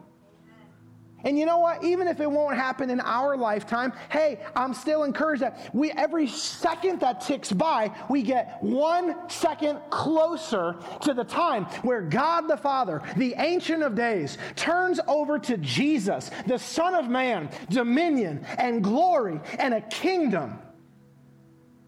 And 1.27 1.37
you 1.37 1.45
know 1.45 1.59
what? 1.59 1.83
Even 1.83 2.07
if 2.07 2.21
it 2.21 2.31
won't 2.31 2.57
happen 2.57 2.89
in 2.89 3.01
our 3.01 3.37
lifetime, 3.37 3.93
hey, 4.11 4.39
I'm 4.55 4.73
still 4.73 5.03
encouraged 5.03 5.43
that 5.43 5.75
we 5.75 5.91
every 5.91 6.29
second 6.29 7.01
that 7.01 7.21
ticks 7.21 7.51
by, 7.51 7.91
we 8.09 8.23
get 8.23 8.63
one 8.63 9.17
second 9.29 9.81
closer 9.91 10.77
to 11.03 11.15
the 11.15 11.25
time 11.25 11.65
where 11.83 12.01
God 12.03 12.43
the 12.43 12.57
Father, 12.57 13.03
the 13.17 13.35
Ancient 13.39 13.83
of 13.83 13.97
Days, 13.97 14.39
turns 14.55 15.01
over 15.09 15.39
to 15.41 15.57
Jesus, 15.57 16.31
the 16.47 16.59
Son 16.59 16.95
of 16.95 17.09
Man, 17.09 17.51
dominion 17.71 18.47
and 18.59 18.85
glory 18.85 19.41
and 19.59 19.75
a 19.75 19.81
kingdom. 19.81 20.61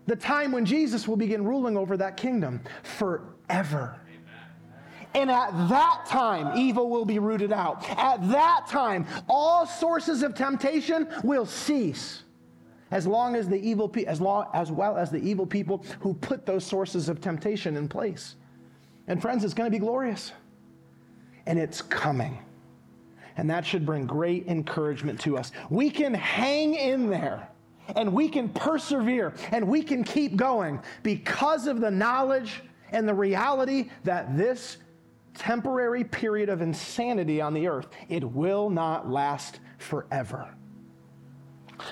The 0.08 0.16
time 0.16 0.52
when 0.52 0.64
Jesus 0.64 1.06
will 1.06 1.18
begin 1.18 1.44
ruling 1.44 1.76
over 1.76 1.94
that 1.98 2.16
kingdom 2.16 2.62
forever. 2.82 4.00
And 5.14 5.30
at 5.30 5.50
that 5.68 6.06
time, 6.08 6.56
evil 6.56 6.88
will 6.88 7.04
be 7.04 7.18
rooted 7.18 7.52
out. 7.52 7.86
At 7.90 8.26
that 8.30 8.66
time, 8.70 9.06
all 9.28 9.66
sources 9.66 10.22
of 10.22 10.34
temptation 10.34 11.08
will 11.22 11.44
cease. 11.44 12.22
As 12.90 13.06
long 13.06 13.36
as 13.36 13.50
the 13.50 13.60
evil 13.60 13.86
pe- 13.86 14.06
as, 14.06 14.18
long, 14.18 14.46
as 14.54 14.72
well 14.72 14.96
as 14.96 15.10
the 15.10 15.18
evil 15.18 15.46
people 15.46 15.84
who 16.00 16.14
put 16.14 16.46
those 16.46 16.64
sources 16.64 17.10
of 17.10 17.20
temptation 17.20 17.76
in 17.76 17.86
place. 17.86 18.36
And 19.08 19.20
friends, 19.20 19.44
it's 19.44 19.52
going 19.52 19.70
to 19.70 19.70
be 19.70 19.78
glorious. 19.78 20.32
And 21.44 21.58
it's 21.58 21.82
coming. 21.82 22.38
And 23.36 23.50
that 23.50 23.66
should 23.66 23.84
bring 23.84 24.06
great 24.06 24.46
encouragement 24.46 25.20
to 25.20 25.36
us. 25.36 25.52
We 25.68 25.90
can 25.90 26.14
hang 26.14 26.76
in 26.76 27.10
there 27.10 27.50
and 27.96 28.12
we 28.12 28.28
can 28.28 28.48
persevere 28.48 29.34
and 29.50 29.66
we 29.66 29.82
can 29.82 30.04
keep 30.04 30.36
going 30.36 30.80
because 31.02 31.66
of 31.66 31.80
the 31.80 31.90
knowledge 31.90 32.62
and 32.90 33.08
the 33.08 33.14
reality 33.14 33.90
that 34.04 34.36
this 34.36 34.78
temporary 35.34 36.04
period 36.04 36.48
of 36.48 36.60
insanity 36.60 37.40
on 37.40 37.54
the 37.54 37.68
earth. 37.68 37.88
It 38.08 38.24
will 38.24 38.70
not 38.70 39.08
last 39.08 39.60
forever. 39.78 40.54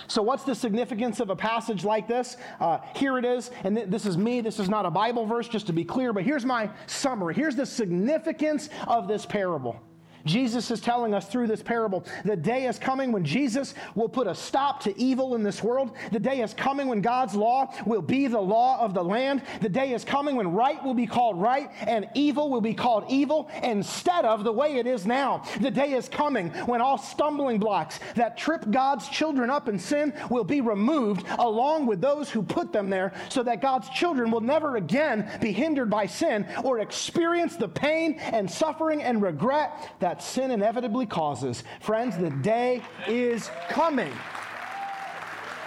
So, 0.09 0.20
what's 0.20 0.42
the 0.42 0.54
significance 0.54 1.20
of 1.20 1.30
a 1.30 1.37
passage 1.37 1.85
like 1.85 2.09
this? 2.09 2.37
Uh, 2.59 2.78
here 2.96 3.18
it 3.18 3.24
is, 3.24 3.52
and 3.62 3.76
th- 3.76 3.88
this 3.88 4.04
is 4.04 4.18
me. 4.18 4.40
This 4.40 4.59
is 4.59 4.68
not 4.68 4.85
a 4.85 4.90
Bible 4.90 5.26
verse, 5.26 5.46
just 5.46 5.68
to 5.68 5.72
be 5.72 5.85
clear, 5.85 6.12
but 6.12 6.24
here's 6.24 6.44
my 6.44 6.68
summary. 6.87 7.35
Here's 7.35 7.54
the 7.54 7.66
significance 7.66 8.68
of 8.88 9.06
this 9.06 9.24
parable. 9.24 9.80
Jesus 10.27 10.71
is 10.71 10.81
telling 10.81 11.15
us 11.15 11.27
through 11.27 11.47
this 11.47 11.62
parable 11.62 12.05
the 12.25 12.37
day 12.37 12.67
is 12.67 12.79
coming 12.79 13.12
when 13.12 13.25
Jesus 13.25 13.75
will 13.95 14.09
put 14.09 14.27
a 14.27 14.35
stop 14.35 14.81
to 14.83 14.99
evil 15.01 15.35
in 15.35 15.43
this 15.43 15.62
world. 15.62 15.93
The 16.12 16.21
day 16.21 16.41
is 16.43 16.55
coming 16.55 16.89
when 16.89 17.01
God's 17.01 17.35
law 17.35 17.73
will 17.87 18.03
be 18.03 18.27
the 18.27 18.41
law 18.41 18.81
of 18.81 18.95
the 18.95 19.05
land. 19.05 19.43
The 19.61 19.69
day 19.69 19.93
is 19.93 20.05
coming 20.05 20.37
when 20.37 20.53
right 20.53 20.83
will 20.83 20.95
be 20.95 21.07
called 21.07 21.41
right 21.41 21.71
and 21.81 22.09
evil 22.15 22.51
will 22.51 22.61
be 22.61 22.75
called 22.75 23.05
evil 23.09 23.51
instead 23.62 24.25
of 24.25 24.45
the 24.45 24.53
way 24.53 24.77
it 24.77 24.87
is 24.87 25.07
now. 25.07 25.43
The 25.61 25.71
day 25.71 25.93
is 25.93 26.09
coming 26.09 26.51
when 26.67 26.81
all 26.81 26.99
stumbling 26.99 27.59
blocks 27.59 28.01
that 28.14 28.37
trip 28.37 28.70
God's 28.70 29.09
children 29.09 29.51
up 29.51 29.68
in 29.68 29.79
sin 29.79 30.12
will 30.31 30.45
be 30.45 30.61
removed 30.61 31.27
along 31.39 31.87
with 31.87 32.01
those 32.01 32.31
who 32.31 32.43
put 32.43 32.72
them 32.72 32.91
there 32.91 33.12
so 33.29 33.43
that 33.43 33.62
God's 33.62 33.89
children 33.91 34.31
will 34.31 34.41
never 34.41 34.77
again 34.77 35.31
be 35.41 35.53
hindered 35.53 35.91
by 35.91 36.07
sin 36.07 36.47
or 36.64 36.81
experience 36.81 37.57
the 37.57 37.68
pain 37.68 38.14
and 38.14 38.51
suffering 38.51 39.03
and 39.03 39.22
regret 39.22 39.95
that 40.01 40.16
that 40.17 40.23
sin 40.23 40.51
inevitably 40.51 41.07
causes. 41.07 41.62
Friends, 41.81 42.17
the 42.17 42.31
day 42.31 42.83
is 43.07 43.51
coming. 43.69 44.12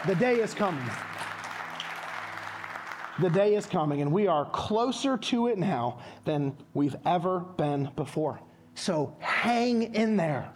The 0.07 0.15
day 0.15 0.39
is 0.39 0.53
coming. 0.53 0.89
The 3.19 3.29
day 3.29 3.55
is 3.55 3.65
coming, 3.65 4.01
and 4.01 4.11
we 4.11 4.27
are 4.27 4.45
closer 4.49 5.17
to 5.17 5.47
it 5.47 5.57
now 5.57 5.99
than 6.23 6.57
we've 6.73 6.95
ever 7.05 7.41
been 7.41 7.91
before. 7.95 8.39
So 8.75 9.15
hang 9.19 9.93
in 9.93 10.15
there. 10.15 10.51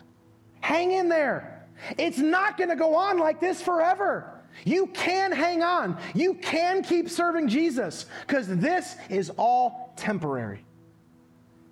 Hang 0.61 0.93
in 0.93 1.09
there. 1.09 1.67
It's 1.97 2.19
not 2.19 2.57
going 2.57 2.69
to 2.69 2.77
go 2.77 2.95
on 2.95 3.19
like 3.19 3.41
this 3.41 3.61
forever. 3.61 4.39
You 4.63 4.87
can 4.87 5.31
hang 5.31 5.61
on. 5.61 5.97
You 6.15 6.35
can 6.35 6.83
keep 6.83 7.09
serving 7.09 7.49
Jesus 7.49 8.05
because 8.25 8.47
this 8.47 8.95
is 9.09 9.29
all 9.31 9.93
temporary. 9.97 10.63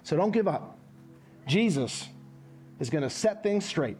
So 0.03 0.17
don't 0.17 0.31
give 0.31 0.47
up. 0.47 0.80
Jesus 1.47 2.07
is 2.79 2.89
going 2.89 3.03
to 3.03 3.09
set 3.09 3.43
things 3.43 3.65
straight 3.65 3.97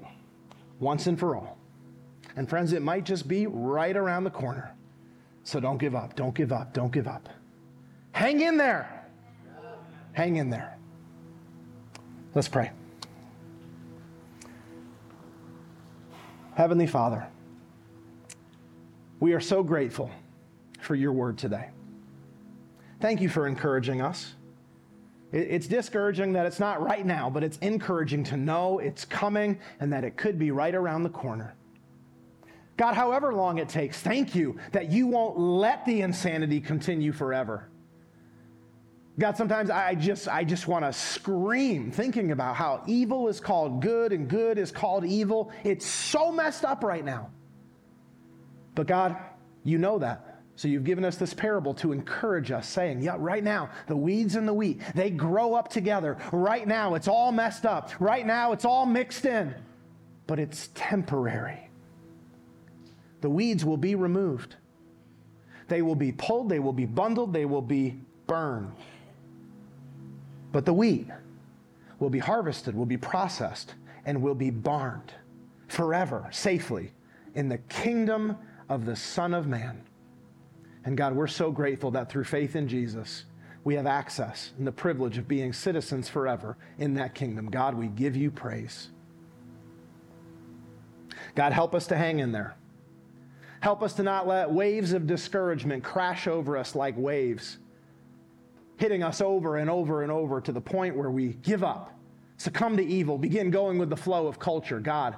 once 0.80 1.08
and 1.08 1.20
for 1.20 1.36
all. 1.36 1.58
And 2.36 2.50
friends, 2.50 2.74
it 2.74 2.82
might 2.82 3.04
just 3.04 3.28
be 3.28 3.48
right 3.48 3.96
around 3.96 4.24
the 4.24 4.32
corner. 4.32 4.74
So 5.44 5.60
don't 5.60 5.78
give 5.78 5.96
up. 5.96 6.16
Don't 6.16 6.34
give 6.34 6.52
up. 6.52 6.74
Don't 6.74 6.92
give 6.92 7.08
up. 7.08 7.30
Hang 8.12 8.42
in 8.42 8.58
there. 8.58 9.06
Hang 10.14 10.38
in 10.38 10.50
there. 10.50 10.78
Let's 12.34 12.48
pray. 12.48 12.72
Heavenly 16.56 16.88
Father, 16.88 17.28
we 19.20 19.34
are 19.34 19.39
so 19.39 19.64
grateful 19.64 20.12
for 20.80 20.96
your 20.96 21.14
word 21.14 21.38
today. 21.38 21.70
Thank 23.00 23.22
you 23.22 23.30
for 23.30 23.48
encouraging 23.48 24.02
us. 24.02 24.36
It's 25.32 25.68
discouraging 25.68 26.34
that 26.34 26.46
it's 26.46 26.60
not 26.60 26.82
right 26.82 27.06
now, 27.06 27.30
but 27.30 27.44
it's 27.44 27.58
encouraging 27.60 28.24
to 28.26 28.38
know 28.38 28.80
it's 28.80 29.06
coming 29.06 29.60
and 29.80 29.94
that 29.94 30.04
it 30.04 30.18
could 30.18 30.38
be 30.38 30.52
right 30.52 30.76
around 30.76 31.04
the 31.04 31.10
corner. 31.10 31.56
God, 32.76 32.96
however 32.96 33.34
long 33.34 33.58
it 33.58 33.70
takes, 33.70 34.00
thank 34.00 34.36
you 34.36 34.58
that 34.72 34.92
you 34.92 35.08
won't 35.08 35.40
let 35.40 35.86
the 35.86 36.02
insanity 36.02 36.60
continue 36.60 37.14
forever. 37.14 37.70
God, 39.20 39.38
sometimes 39.38 39.70
I 39.70 39.96
just, 39.96 40.28
I 40.28 40.44
just 40.44 40.68
want 40.68 40.84
to 40.84 40.92
scream 40.92 41.92
thinking 41.92 42.32
about 42.32 42.56
how 42.56 42.84
evil 42.88 43.28
is 43.28 43.40
called 43.40 43.82
good 43.82 44.14
and 44.14 44.28
good 44.28 44.58
is 44.58 44.72
called 44.72 45.06
evil. 45.06 45.52
It's 45.64 45.86
so 45.86 46.32
messed 46.32 46.66
up 46.66 46.84
right 46.84 47.06
now. 47.06 47.30
But 48.74 48.88
God, 48.88 49.18
you 49.64 49.78
know 49.78 50.00
that. 50.00 50.31
So 50.62 50.68
you've 50.68 50.84
given 50.84 51.03
us 51.03 51.16
this 51.16 51.34
parable 51.34 51.74
to 51.74 51.91
encourage 51.91 52.51
us, 52.51 52.68
saying, 52.68 53.01
Yeah, 53.01 53.16
right 53.18 53.43
now, 53.43 53.72
the 53.88 53.97
weeds 53.97 54.36
and 54.36 54.47
the 54.47 54.53
wheat, 54.53 54.80
they 54.93 55.09
grow 55.09 55.55
up 55.55 55.70
together. 55.70 56.20
Right 56.32 56.68
now, 56.68 56.93
it's 56.93 57.07
all 57.07 57.32
messed 57.32 57.66
up. 57.66 57.89
Right 57.99 58.24
now, 58.24 58.51
it's 58.51 58.64
all 58.64 58.86
mixed 58.86 59.26
in. 59.26 59.55
But 60.28 60.38
it's 60.38 60.70
temporary. 60.76 61.68
The 63.22 63.30
weeds 63.32 63.66
will 63.66 63.76
be 63.76 63.95
removed. 63.95 64.55
They 65.68 65.82
will 65.82 65.95
be 65.95 66.12
pulled, 66.12 66.49
they 66.49 66.59
will 66.59 66.74
be 66.74 66.86
bundled, 66.86 67.34
they 67.34 67.45
will 67.45 67.64
be 67.64 67.99
burned. 68.28 68.72
But 70.51 70.68
the 70.68 70.74
wheat 70.74 71.07
will 71.97 72.12
be 72.12 72.20
harvested, 72.20 72.76
will 72.76 72.86
be 72.86 72.97
processed, 72.97 73.74
and 74.05 74.22
will 74.22 74.36
be 74.36 74.51
barned 74.51 75.12
forever, 75.70 76.28
safely, 76.30 76.91
in 77.34 77.49
the 77.49 77.57
kingdom 77.57 78.38
of 78.70 78.86
the 78.86 78.95
Son 78.95 79.34
of 79.34 79.47
Man. 79.47 79.82
And 80.84 80.98
God, 80.98 81.16
we're 81.16 81.28
so 81.28 81.52
grateful 81.52 81.92
that 81.92 82.10
through 82.10 82.24
faith 82.24 82.56
in 82.56 82.68
Jesus, 82.68 83.26
we 83.64 83.76
have 83.76 83.86
access 83.86 84.52
and 84.58 84.66
the 84.66 84.72
privilege 84.72 85.18
of 85.18 85.28
being 85.28 85.54
citizens 85.54 86.10
forever 86.10 86.58
in 86.80 86.96
that 86.96 87.14
kingdom. 87.14 87.50
God, 87.50 87.76
we 87.76 87.88
give 87.88 88.16
you 88.16 88.32
praise. 88.32 88.90
God, 91.36 91.54
help 91.54 91.76
us 91.76 91.88
to 91.88 91.96
hang 91.96 92.20
in 92.20 92.32
there. 92.32 92.56
Help 93.60 93.84
us 93.84 93.94
to 93.94 94.04
not 94.04 94.28
let 94.28 94.52
waves 94.52 94.92
of 94.92 95.06
discouragement 95.06 95.84
crash 95.84 96.28
over 96.28 96.58
us 96.58 96.74
like 96.74 96.98
waves, 96.98 97.60
hitting 98.78 99.04
us 99.04 99.22
over 99.22 99.58
and 99.58 99.70
over 99.70 100.02
and 100.02 100.12
over 100.12 100.42
to 100.42 100.52
the 100.52 100.62
point 100.62 100.96
where 100.96 101.12
we 101.12 101.34
give 101.44 101.64
up, 101.64 101.94
succumb 102.38 102.76
to 102.78 102.84
evil, 102.84 103.20
begin 103.20 103.52
going 103.52 103.78
with 103.78 103.92
the 103.92 103.96
flow 103.96 104.26
of 104.26 104.40
culture. 104.40 104.80
God, 104.80 105.16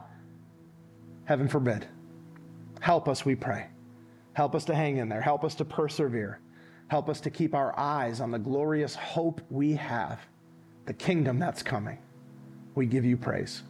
heaven 1.24 1.48
forbid. 1.48 1.88
Help 2.82 3.08
us, 3.08 3.26
we 3.26 3.34
pray. 3.34 3.68
Help 4.34 4.56
us 4.56 4.66
to 4.66 4.76
hang 4.76 4.98
in 4.98 5.10
there. 5.10 5.22
Help 5.22 5.44
us 5.44 5.56
to 5.56 5.66
persevere. 5.66 6.40
Help 6.88 7.10
us 7.10 7.22
to 7.22 7.30
keep 7.30 7.56
our 7.56 7.78
eyes 7.78 8.20
on 8.20 8.32
the 8.32 8.40
glorious 8.40 8.96
hope 8.96 9.42
we 9.50 9.74
have, 9.74 10.20
the 10.86 10.94
kingdom 10.94 11.40
that's 11.40 11.64
coming. 11.64 11.98
We 12.76 12.86
give 12.86 13.06
you 13.06 13.18
praise. 13.18 13.64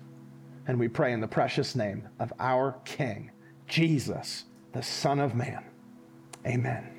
And 0.68 0.80
we 0.80 0.88
pray 0.88 1.14
in 1.14 1.20
the 1.20 1.28
precious 1.28 1.76
name 1.76 2.08
of 2.20 2.32
our 2.40 2.80
King, 2.86 3.32
Jesus, 3.68 4.46
the 4.72 4.84
Son 4.84 5.20
of 5.20 5.36
Man. 5.36 5.64
Amen. 6.46 6.93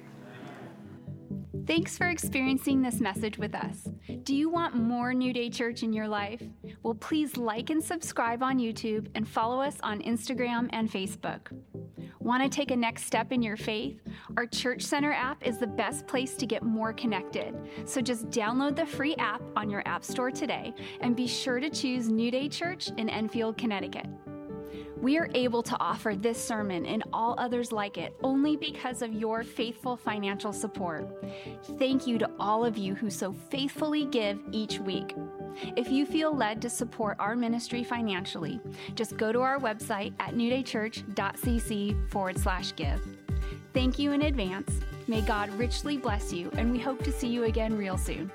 Thanks 1.67 1.97
for 1.97 2.09
experiencing 2.11 2.83
this 2.83 3.01
message 3.01 3.39
with 3.39 3.55
us. 3.55 3.89
Do 4.25 4.35
you 4.35 4.51
want 4.51 4.75
more 4.75 5.15
New 5.15 5.33
Day 5.33 5.49
Church 5.49 5.83
in 5.83 5.95
your 5.95 6.07
life? 6.07 6.43
Well, 6.83 6.95
please 6.95 7.39
like 7.39 7.71
and 7.71 7.83
subscribe 7.83 8.43
on 8.43 8.59
YouTube 8.59 9.09
and 9.15 9.27
follow 9.27 9.63
us 9.63 9.77
on 9.83 10.03
Instagram 10.03 10.69
and 10.75 10.91
Facebook. 10.91 11.51
Want 12.19 12.43
to 12.43 12.51
take 12.51 12.71
a 12.71 12.77
next 12.77 13.05
step 13.05 13.33
in 13.33 13.43
your 13.43 13.57
faith? 13.57 13.99
Our 14.37 14.47
Church 14.47 14.83
Center 14.83 15.13
app 15.13 15.47
is 15.47 15.59
the 15.59 15.67
best 15.67 16.07
place 16.07 16.35
to 16.35 16.47
get 16.47 16.63
more 16.63 16.93
connected. 16.93 17.55
So 17.87 18.03
just 18.03 18.29
download 18.29 18.77
the 18.77 18.87
free 18.87 19.15
app 19.17 19.43
on 19.57 19.71
your 19.71 19.83
App 19.87 20.05
Store 20.05 20.31
today 20.31 20.75
and 21.01 21.17
be 21.17 21.27
sure 21.27 21.61
to 21.61 21.71
choose 21.71 22.11
New 22.11 22.31
Day 22.31 22.49
Church 22.49 22.91
in 22.99 23.09
Enfield, 23.09 23.57
Connecticut. 23.57 24.07
We 24.97 25.19
are 25.19 25.29
able 25.35 25.63
to 25.65 25.77
offer 25.81 26.15
this 26.15 26.43
sermon 26.43 26.87
and 26.87 27.03
all 27.13 27.35
others 27.39 27.73
like 27.73 27.99
it 27.99 28.15
only 28.23 28.57
because 28.57 29.03
of 29.03 29.13
your 29.13 29.43
faithful 29.43 29.97
financial 29.97 30.53
support. 30.53 31.07
Thank 31.79 32.07
you 32.07 32.19
to 32.19 32.31
all 32.39 32.65
of 32.65 32.79
you 32.79 32.95
who 32.95 33.11
so 33.11 33.33
faithfully 33.33 34.07
give 34.07 34.39
each 34.53 34.79
week. 34.79 35.15
If 35.77 35.89
you 35.89 36.07
feel 36.07 36.35
led 36.35 36.61
to 36.63 36.71
support 36.71 37.17
our 37.21 37.37
ministry 37.37 37.85
financially, 37.85 38.61
just 38.95 39.17
go 39.17 39.33
to 39.33 39.41
our 39.41 39.59
website 39.59 40.13
at 40.19 40.35
newdaychurch.cc 40.35 42.11
forward 42.11 42.39
slash 42.39 42.75
give. 42.75 43.01
Thank 43.73 43.99
you 43.99 44.13
in 44.13 44.23
advance. 44.23 44.81
May 45.07 45.21
God 45.21 45.51
richly 45.59 45.97
bless 45.97 46.33
you, 46.33 46.51
and 46.57 46.73
we 46.73 46.79
hope 46.79 47.03
to 47.05 47.13
see 47.13 47.29
you 47.29 47.45
again 47.45 47.77
real 47.77 47.99
soon. 47.99 48.31